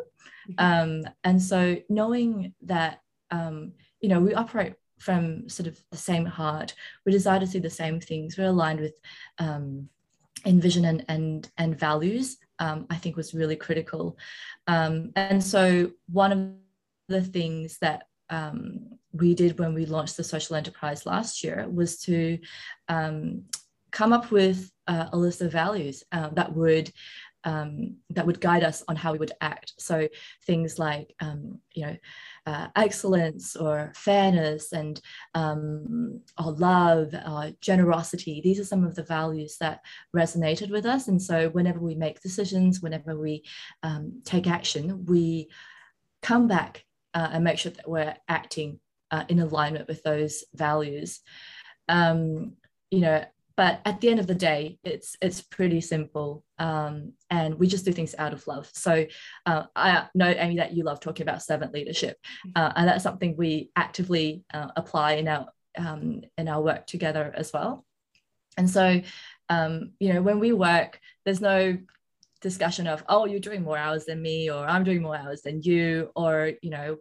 Mm-hmm. 0.50 1.04
Um, 1.04 1.12
and 1.24 1.40
so 1.40 1.76
knowing 1.88 2.54
that 2.62 3.00
um, 3.30 3.72
you 4.00 4.08
know 4.08 4.20
we 4.20 4.34
operate 4.34 4.74
from 5.02 5.48
sort 5.48 5.66
of 5.66 5.78
the 5.90 5.96
same 5.96 6.24
heart. 6.24 6.74
We 7.04 7.12
desire 7.12 7.40
to 7.40 7.46
see 7.46 7.58
the 7.58 7.70
same 7.70 8.00
things. 8.00 8.38
We're 8.38 8.46
aligned 8.46 8.80
with 8.80 8.94
um, 9.38 9.88
in 10.44 10.60
vision 10.60 10.84
and 10.84 11.04
and 11.08 11.50
and 11.58 11.78
values. 11.78 12.38
Um, 12.58 12.86
I 12.90 12.96
think 12.96 13.16
was 13.16 13.34
really 13.34 13.56
critical. 13.56 14.16
Um, 14.66 15.12
and 15.16 15.42
so 15.42 15.90
one 16.10 16.32
of 16.32 16.48
the 17.08 17.22
things 17.22 17.78
that 17.78 18.04
um, 18.30 18.98
we 19.12 19.34
did 19.34 19.58
when 19.58 19.74
we 19.74 19.84
launched 19.84 20.16
the 20.16 20.24
social 20.24 20.56
enterprise 20.56 21.04
last 21.04 21.42
year 21.42 21.68
was 21.68 21.98
to 22.02 22.38
um, 22.88 23.44
come 23.90 24.12
up 24.12 24.30
with 24.30 24.70
uh, 24.86 25.06
a 25.12 25.16
list 25.16 25.40
of 25.42 25.52
values 25.52 26.04
uh, 26.12 26.28
that 26.30 26.54
would 26.54 26.92
um, 27.44 27.96
that 28.10 28.26
would 28.26 28.40
guide 28.40 28.64
us 28.64 28.84
on 28.88 28.96
how 28.96 29.12
we 29.12 29.18
would 29.18 29.32
act. 29.40 29.72
So 29.78 30.08
things 30.46 30.78
like, 30.78 31.14
um, 31.20 31.58
you 31.72 31.86
know, 31.86 31.96
uh, 32.46 32.68
excellence 32.76 33.56
or 33.56 33.92
fairness 33.94 34.72
and 34.72 35.00
um, 35.34 36.20
or 36.42 36.52
love 36.52 37.14
or 37.14 37.52
generosity. 37.60 38.40
These 38.42 38.60
are 38.60 38.64
some 38.64 38.84
of 38.84 38.94
the 38.94 39.04
values 39.04 39.56
that 39.58 39.80
resonated 40.14 40.70
with 40.70 40.86
us. 40.86 41.08
And 41.08 41.20
so 41.20 41.48
whenever 41.50 41.80
we 41.80 41.94
make 41.94 42.20
decisions, 42.20 42.80
whenever 42.82 43.18
we 43.18 43.44
um, 43.82 44.22
take 44.24 44.46
action, 44.46 45.04
we 45.06 45.48
come 46.22 46.48
back 46.48 46.84
uh, 47.14 47.28
and 47.32 47.44
make 47.44 47.58
sure 47.58 47.72
that 47.72 47.88
we're 47.88 48.14
acting 48.28 48.80
uh, 49.10 49.24
in 49.28 49.40
alignment 49.40 49.88
with 49.88 50.02
those 50.02 50.44
values. 50.54 51.20
Um, 51.88 52.54
you 52.90 53.00
know, 53.00 53.24
but 53.56 53.80
at 53.84 54.00
the 54.00 54.08
end 54.08 54.20
of 54.20 54.26
the 54.26 54.34
day 54.34 54.78
it's 54.84 55.16
it's 55.20 55.40
pretty 55.40 55.80
simple 55.80 56.44
um, 56.58 57.12
and 57.30 57.58
we 57.58 57.66
just 57.66 57.84
do 57.84 57.92
things 57.92 58.14
out 58.18 58.32
of 58.32 58.46
love. 58.46 58.70
So 58.72 59.06
uh, 59.46 59.64
i 59.74 60.06
know 60.14 60.28
amy 60.28 60.56
that 60.56 60.74
you 60.74 60.84
love 60.84 61.00
talking 61.00 61.24
about 61.24 61.42
servant 61.42 61.72
leadership. 61.72 62.18
Mm-hmm. 62.46 62.62
uh, 62.62 62.72
and 62.76 62.88
that's 62.88 63.04
something 63.04 63.36
we 63.36 63.70
actively 63.76 64.44
uh, 64.52 64.68
apply 64.76 65.14
in 65.14 65.28
our 65.28 65.46
um, 65.78 66.22
in 66.36 66.48
our 66.48 66.62
work 66.62 66.86
together 66.86 67.32
as 67.34 67.52
well. 67.52 67.84
And 68.56 68.68
so 68.68 69.00
um, 69.48 69.92
you 69.98 70.12
know 70.12 70.22
when 70.22 70.38
we 70.38 70.52
work 70.52 71.00
there's 71.24 71.40
no 71.40 71.78
discussion 72.40 72.86
of 72.88 73.04
oh 73.08 73.24
you're 73.24 73.38
doing 73.38 73.62
more 73.62 73.78
hours 73.78 74.04
than 74.04 74.20
me 74.20 74.50
or 74.50 74.66
i'm 74.66 74.82
doing 74.82 75.00
more 75.00 75.16
hours 75.16 75.42
than 75.42 75.62
you 75.62 76.10
or 76.16 76.50
you 76.60 76.70
know 76.70 76.98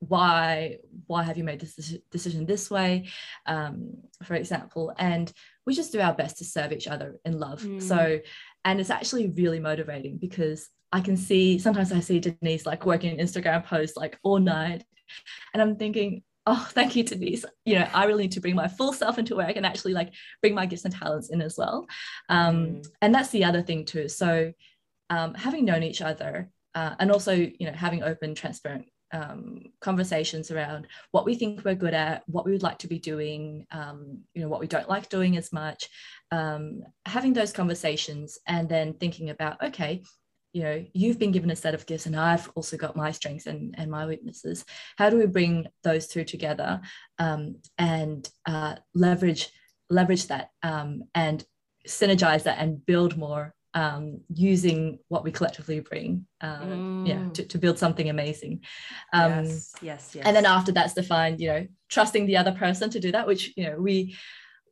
why 0.00 0.78
why 1.06 1.22
have 1.22 1.36
you 1.36 1.44
made 1.44 1.60
this 1.60 1.96
decision 2.10 2.46
this 2.46 2.70
way? 2.70 3.08
Um, 3.46 3.94
for 4.22 4.34
example. 4.34 4.92
And 4.98 5.32
we 5.68 5.74
just 5.74 5.92
do 5.92 6.00
our 6.00 6.14
best 6.14 6.38
to 6.38 6.46
serve 6.46 6.72
each 6.72 6.88
other 6.88 7.20
in 7.26 7.38
love. 7.38 7.60
Mm. 7.60 7.82
so 7.82 8.18
and 8.64 8.80
it's 8.80 8.88
actually 8.88 9.28
really 9.28 9.60
motivating 9.60 10.16
because 10.16 10.70
i 10.92 11.00
can 11.00 11.16
see 11.16 11.58
sometimes 11.58 11.92
i 11.92 12.00
see 12.00 12.18
denise 12.18 12.64
like 12.64 12.86
working 12.86 13.18
instagram 13.18 13.62
posts 13.64 13.96
like 13.96 14.18
all 14.22 14.38
night. 14.38 14.82
And 15.52 15.60
i'm 15.62 15.76
thinking 15.76 16.22
oh 16.46 16.66
thank 16.72 16.96
you 16.96 17.04
denise. 17.04 17.44
You 17.66 17.74
know 17.78 17.88
i 17.92 18.06
really 18.06 18.24
need 18.24 18.32
to 18.32 18.40
bring 18.40 18.54
my 18.54 18.66
full 18.66 18.94
self 18.94 19.18
into 19.18 19.36
work 19.36 19.56
and 19.56 19.66
actually 19.66 19.92
like 19.92 20.14
bring 20.40 20.54
my 20.54 20.64
gifts 20.64 20.86
and 20.86 20.94
talents 20.94 21.28
in 21.28 21.42
as 21.42 21.56
well. 21.58 21.86
Um, 22.30 22.56
mm. 22.56 22.86
and 23.02 23.14
that's 23.14 23.30
the 23.30 23.44
other 23.44 23.62
thing 23.62 23.84
too. 23.84 24.08
So 24.08 24.52
um, 25.10 25.34
having 25.34 25.66
known 25.66 25.82
each 25.82 26.00
other 26.00 26.50
uh, 26.74 26.94
and 26.98 27.12
also 27.12 27.32
you 27.34 27.66
know 27.66 27.72
having 27.72 28.02
open 28.02 28.34
transparent 28.34 28.86
um, 29.12 29.62
conversations 29.80 30.50
around 30.50 30.86
what 31.10 31.24
we 31.24 31.34
think 31.34 31.64
we're 31.64 31.74
good 31.74 31.94
at, 31.94 32.22
what 32.26 32.44
we 32.44 32.52
would 32.52 32.62
like 32.62 32.78
to 32.78 32.88
be 32.88 32.98
doing, 32.98 33.66
um, 33.70 34.20
you 34.34 34.42
know, 34.42 34.48
what 34.48 34.60
we 34.60 34.66
don't 34.66 34.88
like 34.88 35.08
doing 35.08 35.36
as 35.36 35.52
much. 35.52 35.88
Um, 36.30 36.82
having 37.06 37.32
those 37.32 37.52
conversations 37.52 38.38
and 38.46 38.68
then 38.68 38.94
thinking 38.94 39.30
about, 39.30 39.62
okay, 39.62 40.02
you 40.52 40.62
know 40.62 40.84
you've 40.94 41.18
been 41.18 41.32
given 41.32 41.50
a 41.50 41.56
set 41.56 41.74
of 41.74 41.84
gifts 41.86 42.06
and 42.06 42.16
i've 42.16 42.50
also 42.54 42.76
got 42.76 42.96
my 42.96 43.10
strengths 43.10 43.46
and, 43.46 43.74
and 43.76 43.90
my 43.90 44.06
weaknesses 44.06 44.64
how 44.96 45.10
do 45.10 45.18
we 45.18 45.26
bring 45.26 45.66
those 45.84 46.06
two 46.06 46.24
together 46.24 46.80
um, 47.18 47.56
and 47.76 48.30
uh, 48.46 48.74
leverage 48.94 49.50
leverage 49.90 50.26
that 50.28 50.50
um, 50.62 51.04
and 51.14 51.44
synergize 51.86 52.44
that 52.44 52.58
and 52.58 52.84
build 52.86 53.16
more 53.16 53.54
um, 53.78 54.20
using 54.34 54.98
what 55.06 55.22
we 55.22 55.30
collectively 55.30 55.78
bring 55.78 56.26
uh, 56.40 56.62
mm. 56.62 57.06
yeah 57.06 57.28
to, 57.34 57.44
to, 57.44 57.58
build 57.58 57.78
something 57.78 58.08
amazing. 58.10 58.60
Um, 59.12 59.44
yes, 59.44 59.72
yes 59.80 60.12
yes. 60.14 60.26
and 60.26 60.34
then 60.34 60.46
after 60.46 60.72
that's 60.72 60.94
defined 60.94 61.40
you 61.40 61.48
know 61.48 61.66
trusting 61.88 62.26
the 62.26 62.38
other 62.38 62.52
person 62.52 62.90
to 62.90 62.98
do 62.98 63.12
that 63.12 63.26
which 63.26 63.52
you 63.56 63.64
know 63.64 63.76
we 63.78 64.16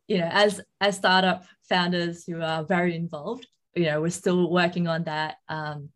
you 0.08 0.18
know 0.18 0.28
as 0.32 0.60
as 0.80 0.96
startup 0.96 1.44
founders 1.68 2.24
who 2.24 2.42
are 2.42 2.64
very 2.64 2.96
involved 2.96 3.46
you 3.76 3.84
know 3.84 4.00
we're 4.00 4.10
still 4.10 4.50
working 4.50 4.88
on 4.88 5.04
that. 5.04 5.36
Um, 5.48 5.90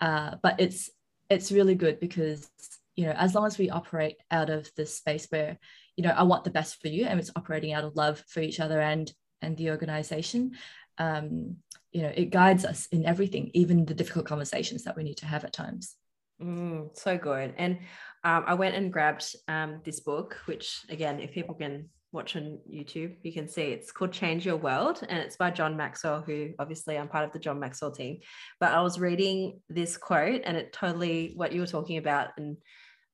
uh, 0.00 0.36
but 0.42 0.56
it's 0.58 0.90
it's 1.28 1.52
really 1.52 1.76
good 1.76 2.00
because 2.00 2.50
you 2.96 3.04
know 3.06 3.12
as 3.12 3.34
long 3.34 3.46
as 3.46 3.58
we 3.58 3.70
operate 3.70 4.16
out 4.32 4.50
of 4.50 4.68
this 4.76 4.96
space 4.96 5.26
where 5.30 5.56
you 5.96 6.02
know 6.02 6.14
i 6.16 6.22
want 6.22 6.42
the 6.44 6.56
best 6.58 6.80
for 6.80 6.88
you 6.88 7.04
and 7.04 7.20
it's 7.20 7.30
operating 7.36 7.72
out 7.72 7.84
of 7.84 7.94
love 7.96 8.24
for 8.26 8.40
each 8.40 8.58
other 8.60 8.80
and 8.80 9.12
and 9.42 9.56
the 9.56 9.70
organization 9.70 10.52
um, 10.98 11.56
you 11.92 12.02
know 12.02 12.12
it 12.14 12.30
guides 12.30 12.64
us 12.64 12.86
in 12.92 13.04
everything 13.04 13.50
even 13.54 13.84
the 13.84 13.94
difficult 13.94 14.26
conversations 14.26 14.84
that 14.84 14.96
we 14.96 15.02
need 15.02 15.16
to 15.16 15.26
have 15.26 15.44
at 15.44 15.52
times 15.52 15.96
mm, 16.42 16.88
so 16.96 17.16
good 17.18 17.54
and 17.56 17.78
um, 18.24 18.44
i 18.46 18.54
went 18.54 18.74
and 18.74 18.92
grabbed 18.92 19.34
um, 19.48 19.80
this 19.84 20.00
book 20.00 20.38
which 20.46 20.80
again 20.88 21.20
if 21.20 21.32
people 21.32 21.54
can 21.54 21.88
watch 22.12 22.34
on 22.36 22.58
YouTube, 22.68 23.14
you 23.22 23.32
can 23.32 23.48
see 23.48 23.62
it's 23.62 23.92
called 23.92 24.12
Change 24.12 24.44
Your 24.44 24.56
World 24.56 25.04
and 25.08 25.18
it's 25.18 25.36
by 25.36 25.50
John 25.50 25.76
Maxwell, 25.76 26.22
who 26.22 26.50
obviously 26.58 26.98
I'm 26.98 27.08
part 27.08 27.24
of 27.24 27.32
the 27.32 27.38
John 27.38 27.60
Maxwell 27.60 27.92
team. 27.92 28.18
But 28.58 28.72
I 28.72 28.80
was 28.80 28.98
reading 28.98 29.60
this 29.68 29.96
quote 29.96 30.42
and 30.44 30.56
it 30.56 30.72
totally 30.72 31.32
what 31.36 31.52
you 31.52 31.60
were 31.60 31.66
talking 31.66 31.98
about 31.98 32.30
in 32.36 32.56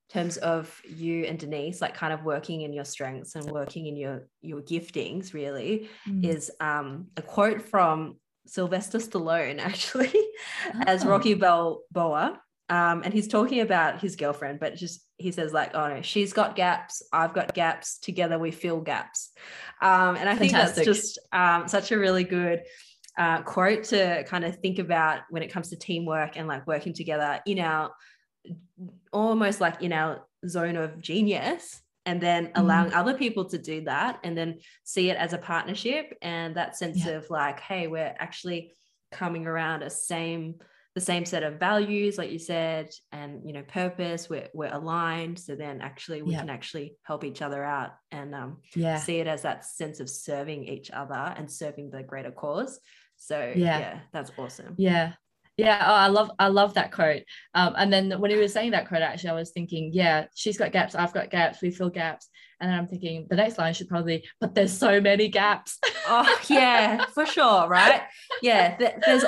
terms 0.08 0.36
of 0.38 0.80
you 0.88 1.24
and 1.24 1.38
Denise, 1.38 1.80
like 1.80 1.94
kind 1.94 2.12
of 2.12 2.24
working 2.24 2.62
in 2.62 2.72
your 2.72 2.84
strengths 2.84 3.34
and 3.34 3.50
working 3.50 3.86
in 3.86 3.96
your 3.96 4.28
your 4.40 4.62
giftings, 4.62 5.34
really, 5.34 5.90
mm. 6.08 6.24
is 6.24 6.50
um, 6.60 7.08
a 7.16 7.22
quote 7.22 7.60
from 7.60 8.16
Sylvester 8.46 8.98
Stallone, 8.98 9.58
actually, 9.60 10.12
oh. 10.14 10.82
as 10.86 11.04
Rocky 11.04 11.34
Balboa. 11.34 12.40
Um, 12.68 13.02
and 13.04 13.14
he's 13.14 13.28
talking 13.28 13.60
about 13.60 14.00
his 14.00 14.16
girlfriend, 14.16 14.58
but 14.58 14.74
just 14.74 15.06
he 15.18 15.30
says 15.30 15.52
like, 15.52 15.74
"Oh 15.74 15.88
no, 15.88 16.02
she's 16.02 16.32
got 16.32 16.56
gaps, 16.56 17.00
I've 17.12 17.32
got 17.32 17.54
gaps. 17.54 17.98
Together 17.98 18.40
we 18.40 18.50
fill 18.50 18.80
gaps." 18.80 19.30
Um, 19.80 20.16
and 20.16 20.28
I 20.28 20.34
think 20.34 20.50
that's 20.52 20.84
just 20.84 21.20
um, 21.32 21.68
such 21.68 21.92
a 21.92 21.98
really 21.98 22.24
good 22.24 22.62
uh, 23.16 23.42
quote 23.42 23.84
to 23.84 24.24
kind 24.24 24.44
of 24.44 24.56
think 24.56 24.80
about 24.80 25.20
when 25.30 25.42
it 25.42 25.52
comes 25.52 25.70
to 25.70 25.76
teamwork 25.76 26.36
and 26.36 26.48
like 26.48 26.66
working 26.66 26.92
together 26.92 27.40
in 27.46 27.60
our 27.60 27.92
almost 29.12 29.60
like 29.60 29.82
in 29.82 29.92
our 29.92 30.26
zone 30.46 30.76
of 30.76 31.00
genius 31.00 31.80
and 32.06 32.20
then 32.20 32.46
mm-hmm. 32.46 32.60
allowing 32.60 32.90
mm. 32.90 32.96
other 32.96 33.14
people 33.14 33.44
to 33.44 33.58
do 33.58 33.82
that 33.82 34.20
and 34.24 34.38
then 34.38 34.58
see 34.84 35.10
it 35.10 35.16
as 35.18 35.32
a 35.32 35.38
partnership 35.38 36.16
and 36.22 36.56
that 36.56 36.76
sense 36.76 37.04
yeah. 37.04 37.12
of 37.12 37.28
like 37.28 37.60
hey 37.60 37.88
we're 37.88 38.14
actually 38.18 38.72
coming 39.12 39.46
around 39.46 39.82
a 39.82 39.90
same 39.90 40.54
the 40.94 41.00
same 41.00 41.26
set 41.26 41.42
of 41.42 41.60
values 41.60 42.16
like 42.16 42.30
you 42.30 42.38
said 42.38 42.88
and 43.12 43.42
you 43.44 43.52
know 43.52 43.62
purpose 43.62 44.30
we're, 44.30 44.48
we're 44.54 44.72
aligned 44.72 45.38
so 45.38 45.54
then 45.54 45.82
actually 45.82 46.22
we 46.22 46.32
yeah. 46.32 46.40
can 46.40 46.48
actually 46.48 46.96
help 47.02 47.22
each 47.22 47.42
other 47.42 47.62
out 47.62 47.90
and 48.12 48.34
um, 48.34 48.56
yeah. 48.74 48.96
see 48.96 49.16
it 49.16 49.26
as 49.26 49.42
that 49.42 49.64
sense 49.64 50.00
of 50.00 50.08
serving 50.08 50.64
each 50.64 50.90
other 50.90 51.34
and 51.36 51.50
serving 51.50 51.90
the 51.90 52.02
greater 52.02 52.30
cause 52.30 52.80
so 53.16 53.52
yeah, 53.54 53.78
yeah 53.78 53.98
that's 54.12 54.32
awesome 54.38 54.74
yeah 54.78 55.12
yeah 55.56 55.84
oh, 55.86 55.94
i 55.94 56.06
love 56.08 56.30
i 56.38 56.48
love 56.48 56.74
that 56.74 56.92
quote 56.92 57.22
um, 57.54 57.74
and 57.76 57.92
then 57.92 58.20
when 58.20 58.30
he 58.30 58.36
was 58.36 58.52
saying 58.52 58.72
that 58.72 58.88
quote 58.88 59.02
actually 59.02 59.30
i 59.30 59.34
was 59.34 59.50
thinking 59.50 59.90
yeah 59.92 60.26
she's 60.34 60.58
got 60.58 60.72
gaps 60.72 60.94
i've 60.94 61.14
got 61.14 61.30
gaps 61.30 61.62
we 61.62 61.70
fill 61.70 61.90
gaps 61.90 62.28
and 62.60 62.70
then 62.70 62.78
i'm 62.78 62.86
thinking 62.86 63.26
the 63.30 63.36
next 63.36 63.58
line 63.58 63.72
should 63.72 63.88
probably 63.88 64.24
but 64.40 64.54
there's 64.54 64.76
so 64.76 65.00
many 65.00 65.28
gaps 65.28 65.78
oh 66.08 66.38
yeah 66.48 67.04
for 67.06 67.26
sure 67.26 67.68
right 67.68 68.02
yeah 68.42 68.76
there's 69.06 69.24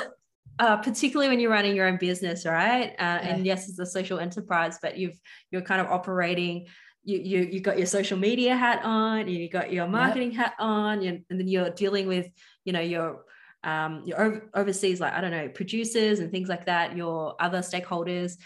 uh, 0.59 0.75
particularly 0.77 1.29
when 1.29 1.39
you're 1.39 1.51
running 1.51 1.73
your 1.73 1.87
own 1.87 1.97
business, 1.97 2.45
right? 2.45 2.89
Uh, 2.91 2.95
yeah. 2.99 3.27
And 3.29 3.45
yes, 3.45 3.69
it's 3.69 3.79
a 3.79 3.85
social 3.85 4.19
enterprise, 4.19 4.77
but 4.81 4.97
you've 4.97 5.17
you're 5.51 5.61
kind 5.61 5.79
of 5.79 5.87
operating. 5.87 6.67
You 7.05 7.17
you 7.17 7.49
you 7.49 7.61
got 7.61 7.77
your 7.77 7.87
social 7.87 8.17
media 8.17 8.57
hat 8.57 8.81
on, 8.83 9.19
and 9.19 9.31
you 9.31 9.49
got 9.49 9.71
your 9.71 9.87
marketing 9.87 10.33
yep. 10.33 10.41
hat 10.41 10.53
on, 10.59 11.01
and, 11.01 11.23
and 11.29 11.39
then 11.39 11.47
you're 11.47 11.69
dealing 11.69 12.07
with 12.07 12.27
you 12.65 12.73
know 12.73 12.81
your 12.81 13.23
um, 13.63 14.03
your 14.05 14.49
overseas 14.53 14.99
like 14.99 15.13
I 15.13 15.21
don't 15.21 15.31
know 15.31 15.49
producers 15.49 16.19
and 16.19 16.31
things 16.31 16.49
like 16.49 16.65
that, 16.65 16.95
your 16.95 17.35
other 17.39 17.59
stakeholders. 17.59 18.37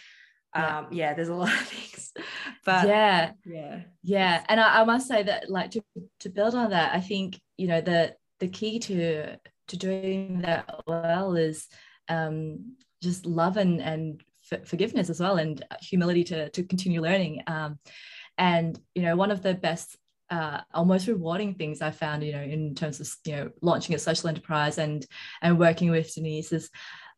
Yeah. 0.56 0.78
Um, 0.80 0.88
yeah, 0.92 1.14
there's 1.14 1.30
a 1.30 1.34
lot 1.44 1.54
of 1.54 1.68
things, 1.68 2.12
but 2.66 2.88
yeah, 2.88 3.32
yeah, 3.46 3.82
yeah. 4.04 4.44
And 4.48 4.60
I, 4.60 4.82
I 4.82 4.84
must 4.84 5.08
say 5.08 5.24
that 5.24 5.50
like 5.50 5.72
to 5.72 5.84
to 6.22 6.30
build 6.30 6.56
on 6.56 6.72
that, 6.72 6.96
I 6.96 7.00
think 7.00 7.40
you 7.58 7.68
know 7.68 7.82
the 7.82 8.16
the 8.40 8.48
key 8.48 8.80
to 8.80 9.38
to 9.68 9.78
doing 9.78 10.42
that 10.42 10.82
well 10.88 11.36
is 11.36 11.68
um, 12.10 12.76
just 13.02 13.26
love 13.26 13.58
and, 13.58 13.82
and 13.82 14.22
f- 14.52 14.68
forgiveness 14.68 15.10
as 15.10 15.20
well 15.20 15.38
and 15.38 15.64
humility 15.82 16.24
to, 16.26 16.50
to 16.50 16.64
continue 16.64 17.02
learning. 17.02 17.42
Um, 17.48 17.80
and, 18.38 18.80
you 18.96 19.04
know, 19.04 19.16
one 19.16 19.32
of 19.32 19.42
the 19.42 19.54
best 19.54 19.98
uh, 20.30 20.62
almost 20.74 21.08
rewarding 21.08 21.54
things 21.54 21.82
I 21.82 21.92
found, 21.92 22.24
you 22.24 22.34
know, 22.34 22.42
in 22.42 22.76
terms 22.76 23.00
of 23.00 23.10
you 23.26 23.36
know 23.36 23.50
launching 23.62 23.96
a 23.96 24.00
social 24.00 24.30
enterprise 24.30 24.78
and 24.78 25.06
and 25.42 25.60
working 25.60 25.92
with 25.92 26.14
Denise 26.14 26.52
is 26.52 26.70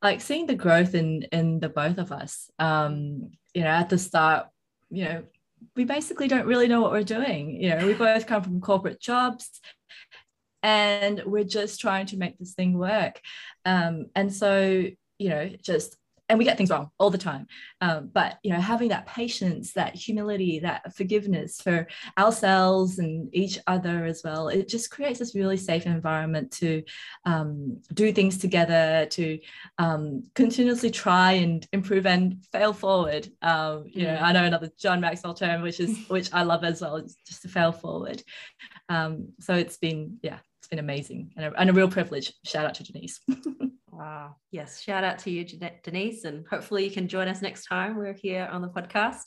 like 0.01 0.21
seeing 0.21 0.47
the 0.47 0.55
growth 0.55 0.95
in 0.95 1.23
in 1.31 1.59
the 1.59 1.69
both 1.69 1.97
of 1.97 2.11
us. 2.11 2.49
Um, 2.59 3.31
you 3.53 3.61
know, 3.61 3.69
at 3.69 3.89
the 3.89 3.97
start, 3.97 4.47
you 4.89 5.05
know, 5.05 5.23
we 5.75 5.85
basically 5.85 6.27
don't 6.27 6.47
really 6.47 6.67
know 6.67 6.81
what 6.81 6.91
we're 6.91 7.03
doing. 7.03 7.61
You 7.61 7.69
know, 7.69 7.87
we 7.87 7.93
both 8.05 8.27
come 8.27 8.43
from 8.43 8.61
corporate 8.61 8.99
jobs, 8.99 9.61
and 10.63 11.21
we're 11.25 11.43
just 11.43 11.79
trying 11.79 12.07
to 12.07 12.17
make 12.17 12.37
this 12.37 12.53
thing 12.53 12.77
work. 12.77 13.21
Um, 13.65 14.07
and 14.15 14.33
so, 14.33 14.85
you 15.19 15.29
know, 15.29 15.49
just 15.61 15.95
and 16.29 16.39
we 16.39 16.45
get 16.45 16.57
things 16.57 16.69
wrong 16.69 16.89
all 16.99 17.09
the 17.09 17.17
time 17.17 17.47
um, 17.81 18.09
but 18.13 18.37
you 18.43 18.51
know 18.51 18.59
having 18.59 18.89
that 18.89 19.05
patience 19.05 19.73
that 19.73 19.95
humility 19.95 20.59
that 20.59 20.93
forgiveness 20.95 21.61
for 21.61 21.87
ourselves 22.17 22.99
and 22.99 23.29
each 23.33 23.59
other 23.67 24.05
as 24.05 24.21
well 24.23 24.47
it 24.47 24.67
just 24.67 24.89
creates 24.89 25.19
this 25.19 25.35
really 25.35 25.57
safe 25.57 25.85
environment 25.85 26.51
to 26.51 26.83
um, 27.25 27.77
do 27.93 28.11
things 28.11 28.37
together 28.37 29.05
to 29.09 29.39
um, 29.77 30.23
continuously 30.33 30.91
try 30.91 31.33
and 31.33 31.67
improve 31.73 32.05
and 32.05 32.43
fail 32.51 32.73
forward 32.73 33.27
um, 33.41 33.83
you 33.87 34.03
know 34.03 34.17
i 34.17 34.31
know 34.31 34.43
another 34.43 34.69
john 34.77 34.99
maxwell 34.99 35.33
term 35.33 35.61
which 35.61 35.79
is 35.79 35.97
which 36.07 36.31
i 36.33 36.43
love 36.43 36.63
as 36.63 36.81
well 36.81 36.95
it's 36.95 37.15
just 37.27 37.41
to 37.41 37.47
fail 37.47 37.71
forward 37.71 38.21
um, 38.89 39.29
so 39.39 39.53
it's 39.53 39.77
been 39.77 40.17
yeah 40.21 40.39
it's 40.65 40.69
been 40.71 40.79
amazing 40.79 41.31
and 41.37 41.45
a, 41.45 41.59
and 41.59 41.69
a 41.69 41.73
real 41.73 41.87
privilege. 41.87 42.33
Shout 42.43 42.65
out 42.65 42.73
to 42.73 42.83
Denise. 42.83 43.19
wow. 43.97 44.35
Yes. 44.51 44.81
Shout 44.81 45.03
out 45.03 45.19
to 45.19 45.31
you, 45.31 45.45
Denise. 45.83 46.23
And 46.23 46.45
hopefully 46.49 46.83
you 46.83 46.91
can 46.91 47.07
join 47.07 47.27
us 47.27 47.41
next 47.41 47.65
time 47.65 47.97
we're 47.97 48.13
here 48.13 48.47
on 48.51 48.61
the 48.61 48.69
podcast. 48.69 49.23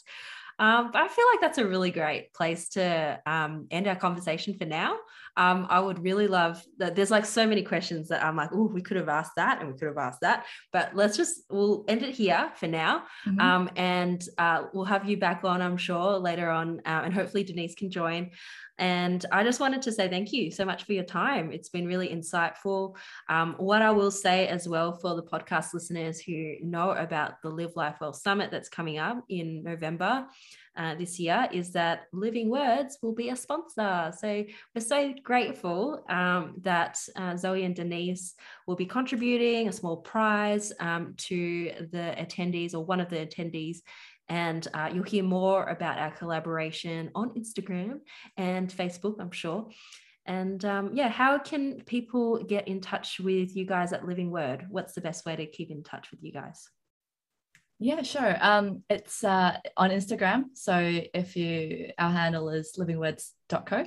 Um, 0.61 0.91
but 0.93 1.03
I 1.03 1.09
feel 1.09 1.25
like 1.33 1.41
that's 1.41 1.59
a 1.59 1.67
really 1.67 1.93
great 1.93 2.33
place 2.35 2.71
to 2.71 3.21
um, 3.27 3.69
end 3.71 3.87
our 3.87 3.95
conversation 3.95 4.59
for 4.59 4.65
now. 4.65 4.97
Um, 5.37 5.69
I 5.71 5.79
would 5.79 6.03
really 6.03 6.27
love 6.27 6.61
that. 6.79 6.97
There's 6.97 7.13
like 7.13 7.25
so 7.25 7.47
many 7.47 7.63
questions 7.63 8.09
that 8.09 8.25
I'm 8.25 8.35
like, 8.35 8.51
oh, 8.53 8.67
we 8.67 8.83
could 8.83 8.97
have 8.97 9.09
asked 9.09 9.37
that 9.37 9.61
and 9.61 9.73
we 9.73 9.79
could 9.79 9.87
have 9.87 9.99
asked 9.99 10.23
that. 10.23 10.47
But 10.73 10.97
let's 10.97 11.17
just, 11.17 11.43
we'll 11.49 11.85
end 11.87 12.03
it 12.03 12.13
here 12.13 12.51
for 12.57 12.67
now. 12.67 13.05
Mm-hmm. 13.25 13.41
Um, 13.41 13.71
and 13.77 14.21
uh, 14.37 14.65
we'll 14.73 14.85
have 14.87 15.09
you 15.09 15.17
back 15.17 15.45
on, 15.45 15.63
I'm 15.63 15.77
sure, 15.77 16.19
later 16.19 16.51
on. 16.51 16.81
Uh, 16.85 17.03
and 17.05 17.15
hopefully 17.15 17.45
Denise 17.45 17.77
can 17.77 17.89
join. 17.89 18.31
And 18.79 19.25
I 19.33 19.43
just 19.43 19.61
wanted 19.61 19.83
to 19.83 19.93
say 19.93 20.09
thank 20.09 20.33
you 20.33 20.51
so 20.51 20.65
much 20.65 20.85
for 20.85 20.93
your 20.93 21.05
time. 21.05 21.53
It's 21.53 21.69
been 21.69 21.87
really 21.87 22.09
insightful. 22.09 22.97
Um, 23.29 23.55
what 23.59 23.83
I 23.83 23.91
will 23.91 24.11
say 24.11 24.47
as 24.49 24.69
well 24.69 24.93
for 24.93 25.15
the 25.17 25.23
podcast 25.23 25.75
listeners 25.75 26.21
who 26.21 26.55
know 26.63 26.93
about 26.93 27.43
the 27.43 27.51
Live 27.51 27.75
Life 27.75 27.97
Well 28.01 28.13
Summit 28.13 28.51
that's 28.51 28.69
coming 28.69 28.99
up 28.99 29.25
in 29.29 29.63
November. 29.63 30.27
Uh, 30.77 30.95
this 30.95 31.19
year 31.19 31.49
is 31.51 31.73
that 31.73 32.05
Living 32.13 32.49
Words 32.49 32.99
will 33.03 33.13
be 33.13 33.31
a 33.31 33.37
sponsor. 33.37 34.13
So 34.17 34.45
we're 34.75 34.81
so 34.81 35.13
grateful 35.25 36.05
um, 36.09 36.55
that 36.61 37.01
uh, 37.17 37.37
Zoe 37.37 37.65
and 37.65 37.75
Denise 37.75 38.35
will 38.69 38.77
be 38.77 38.87
contributing 38.87 39.67
a 39.67 39.73
small 39.73 39.97
prize 39.97 40.73
um, 40.79 41.15
to 41.17 41.73
the 41.91 42.15
attendees 42.17 42.75
or 42.75 42.85
one 42.85 43.01
of 43.01 43.09
the 43.09 43.17
attendees 43.17 43.79
and 44.29 44.67
uh, 44.75 44.91
you'll 44.93 45.05
hear 45.05 45.25
more 45.25 45.65
about 45.65 45.99
our 45.99 46.11
collaboration 46.11 47.11
on 47.15 47.31
Instagram 47.31 48.01
and 48.37 48.69
Facebook, 48.71 49.17
I'm 49.21 49.31
sure. 49.31 49.69
And 50.27 50.63
um, 50.67 50.91
yeah, 50.93 51.09
how 51.09 51.39
can 51.39 51.81
people 51.87 52.45
get 52.45 52.69
in 52.69 52.81
touch 52.81 53.19
with 53.19 53.57
you 53.57 53.65
guys 53.65 53.95
at 53.95 54.07
Living 54.07 54.31
Word? 54.31 54.67
What's 54.69 54.93
the 54.93 55.01
best 55.01 55.25
way 55.25 55.37
to 55.37 55.47
keep 55.47 55.71
in 55.71 55.83
touch 55.83 56.11
with 56.11 56.23
you 56.23 56.33
guys? 56.33 56.69
Yeah, 57.81 58.03
sure. 58.03 58.37
Um, 58.41 58.83
it's 58.91 59.23
uh, 59.23 59.57
on 59.77 59.91
Instagram. 59.91 60.47
So 60.55 61.01
if 61.15 61.37
you, 61.37 61.93
our 61.97 62.11
handle 62.11 62.49
is 62.51 62.75
livingwords.co. 62.77 63.85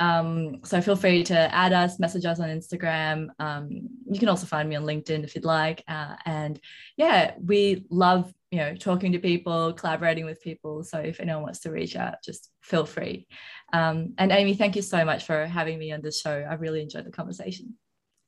Um, 0.00 0.60
so 0.64 0.80
feel 0.80 0.96
free 0.96 1.22
to 1.24 1.54
add 1.54 1.72
us, 1.72 2.00
message 2.00 2.24
us 2.24 2.40
on 2.40 2.48
Instagram. 2.48 3.28
Um, 3.38 3.88
you 4.10 4.18
can 4.18 4.28
also 4.28 4.46
find 4.46 4.68
me 4.68 4.74
on 4.74 4.82
LinkedIn 4.82 5.22
if 5.22 5.36
you'd 5.36 5.44
like. 5.44 5.84
Uh, 5.86 6.16
and 6.26 6.58
yeah, 6.96 7.34
we 7.40 7.86
love, 7.90 8.34
you 8.50 8.58
know, 8.58 8.74
talking 8.74 9.12
to 9.12 9.18
people, 9.18 9.72
collaborating 9.74 10.24
with 10.24 10.42
people. 10.42 10.82
So 10.82 10.98
if 10.98 11.20
anyone 11.20 11.42
wants 11.42 11.60
to 11.60 11.70
reach 11.70 11.96
out, 11.96 12.16
just 12.24 12.50
feel 12.62 12.86
free. 12.86 13.26
Um, 13.72 14.14
and 14.18 14.32
Amy, 14.32 14.54
thank 14.54 14.76
you 14.76 14.82
so 14.82 15.04
much 15.04 15.24
for 15.24 15.46
having 15.46 15.78
me 15.78 15.92
on 15.92 16.00
this 16.00 16.20
show. 16.20 16.46
I 16.48 16.54
really 16.54 16.82
enjoyed 16.82 17.04
the 17.04 17.10
conversation. 17.10 17.76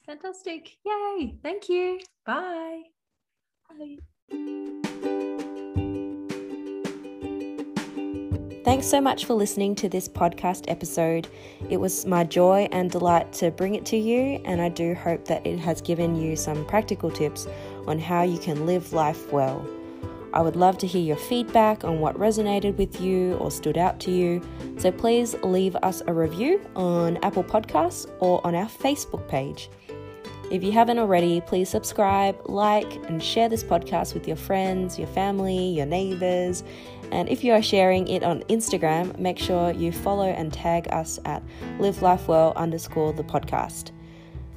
Fantastic. 0.06 0.76
Yay. 0.84 1.36
Thank 1.42 1.68
you. 1.68 2.00
Bye. 2.26 2.82
Bye. 3.68 3.96
Thanks 8.62 8.86
so 8.86 9.00
much 9.00 9.24
for 9.24 9.34
listening 9.34 9.74
to 9.76 9.88
this 9.88 10.06
podcast 10.06 10.66
episode. 10.68 11.28
It 11.70 11.78
was 11.78 12.04
my 12.04 12.24
joy 12.24 12.68
and 12.72 12.90
delight 12.90 13.32
to 13.34 13.50
bring 13.50 13.74
it 13.74 13.86
to 13.86 13.96
you, 13.96 14.40
and 14.44 14.60
I 14.60 14.68
do 14.68 14.94
hope 14.94 15.24
that 15.24 15.46
it 15.46 15.58
has 15.58 15.80
given 15.80 16.14
you 16.14 16.36
some 16.36 16.66
practical 16.66 17.10
tips 17.10 17.46
on 17.86 17.98
how 17.98 18.22
you 18.22 18.38
can 18.38 18.66
live 18.66 18.92
life 18.92 19.32
well. 19.32 19.66
I 20.32 20.42
would 20.42 20.56
love 20.56 20.78
to 20.78 20.86
hear 20.86 21.02
your 21.02 21.16
feedback 21.16 21.84
on 21.84 22.00
what 22.00 22.16
resonated 22.16 22.76
with 22.76 23.00
you 23.00 23.34
or 23.34 23.50
stood 23.50 23.76
out 23.76 23.98
to 24.00 24.10
you, 24.10 24.40
so 24.78 24.92
please 24.92 25.34
leave 25.42 25.76
us 25.76 26.02
a 26.06 26.12
review 26.12 26.60
on 26.76 27.16
Apple 27.24 27.44
Podcasts 27.44 28.10
or 28.20 28.44
on 28.46 28.54
our 28.54 28.68
Facebook 28.68 29.26
page. 29.28 29.70
If 30.50 30.64
you 30.64 30.72
haven't 30.72 30.98
already, 30.98 31.40
please 31.40 31.68
subscribe, 31.68 32.36
like, 32.46 32.92
and 33.08 33.22
share 33.22 33.48
this 33.48 33.62
podcast 33.62 34.14
with 34.14 34.26
your 34.26 34.36
friends, 34.36 34.98
your 34.98 35.06
family, 35.08 35.68
your 35.68 35.86
neighbors. 35.86 36.64
And 37.12 37.28
if 37.28 37.44
you 37.44 37.52
are 37.52 37.62
sharing 37.62 38.08
it 38.08 38.24
on 38.24 38.40
Instagram, 38.44 39.16
make 39.16 39.38
sure 39.38 39.70
you 39.72 39.92
follow 39.92 40.28
and 40.28 40.52
tag 40.52 40.88
us 40.92 41.20
at 41.24 41.42
Live 41.78 42.02
Life 42.02 42.26
Well 42.26 42.52
underscore 42.56 43.12
the 43.12 43.22
podcast. 43.22 43.92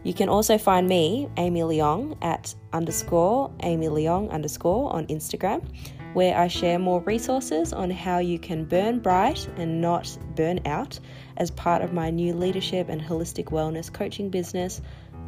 You 0.03 0.13
can 0.13 0.29
also 0.29 0.57
find 0.57 0.87
me, 0.87 1.29
Amy 1.37 1.61
Leong, 1.61 2.17
at 2.21 2.53
underscore 2.73 3.51
Amy 3.61 3.87
Leong 3.87 4.29
underscore 4.31 4.93
on 4.93 5.07
Instagram, 5.07 5.65
where 6.13 6.37
I 6.37 6.47
share 6.47 6.77
more 6.77 7.01
resources 7.01 7.73
on 7.73 7.89
how 7.89 8.19
you 8.19 8.37
can 8.37 8.65
burn 8.65 8.99
bright 8.99 9.47
and 9.57 9.81
not 9.81 10.15
burn 10.35 10.59
out 10.65 10.99
as 11.37 11.49
part 11.51 11.81
of 11.81 11.93
my 11.93 12.09
new 12.09 12.33
leadership 12.33 12.89
and 12.89 13.01
holistic 13.01 13.45
wellness 13.45 13.91
coaching 13.91 14.29
business 14.29 14.81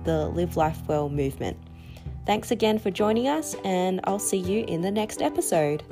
the 0.03 0.27
Live 0.29 0.55
Life 0.55 0.81
Well 0.87 1.09
movement. 1.09 1.57
Thanks 2.25 2.51
again 2.51 2.79
for 2.79 2.91
joining 2.91 3.27
us, 3.27 3.55
and 3.63 3.99
I'll 4.03 4.19
see 4.19 4.37
you 4.37 4.65
in 4.67 4.81
the 4.81 4.91
next 4.91 5.21
episode. 5.21 5.83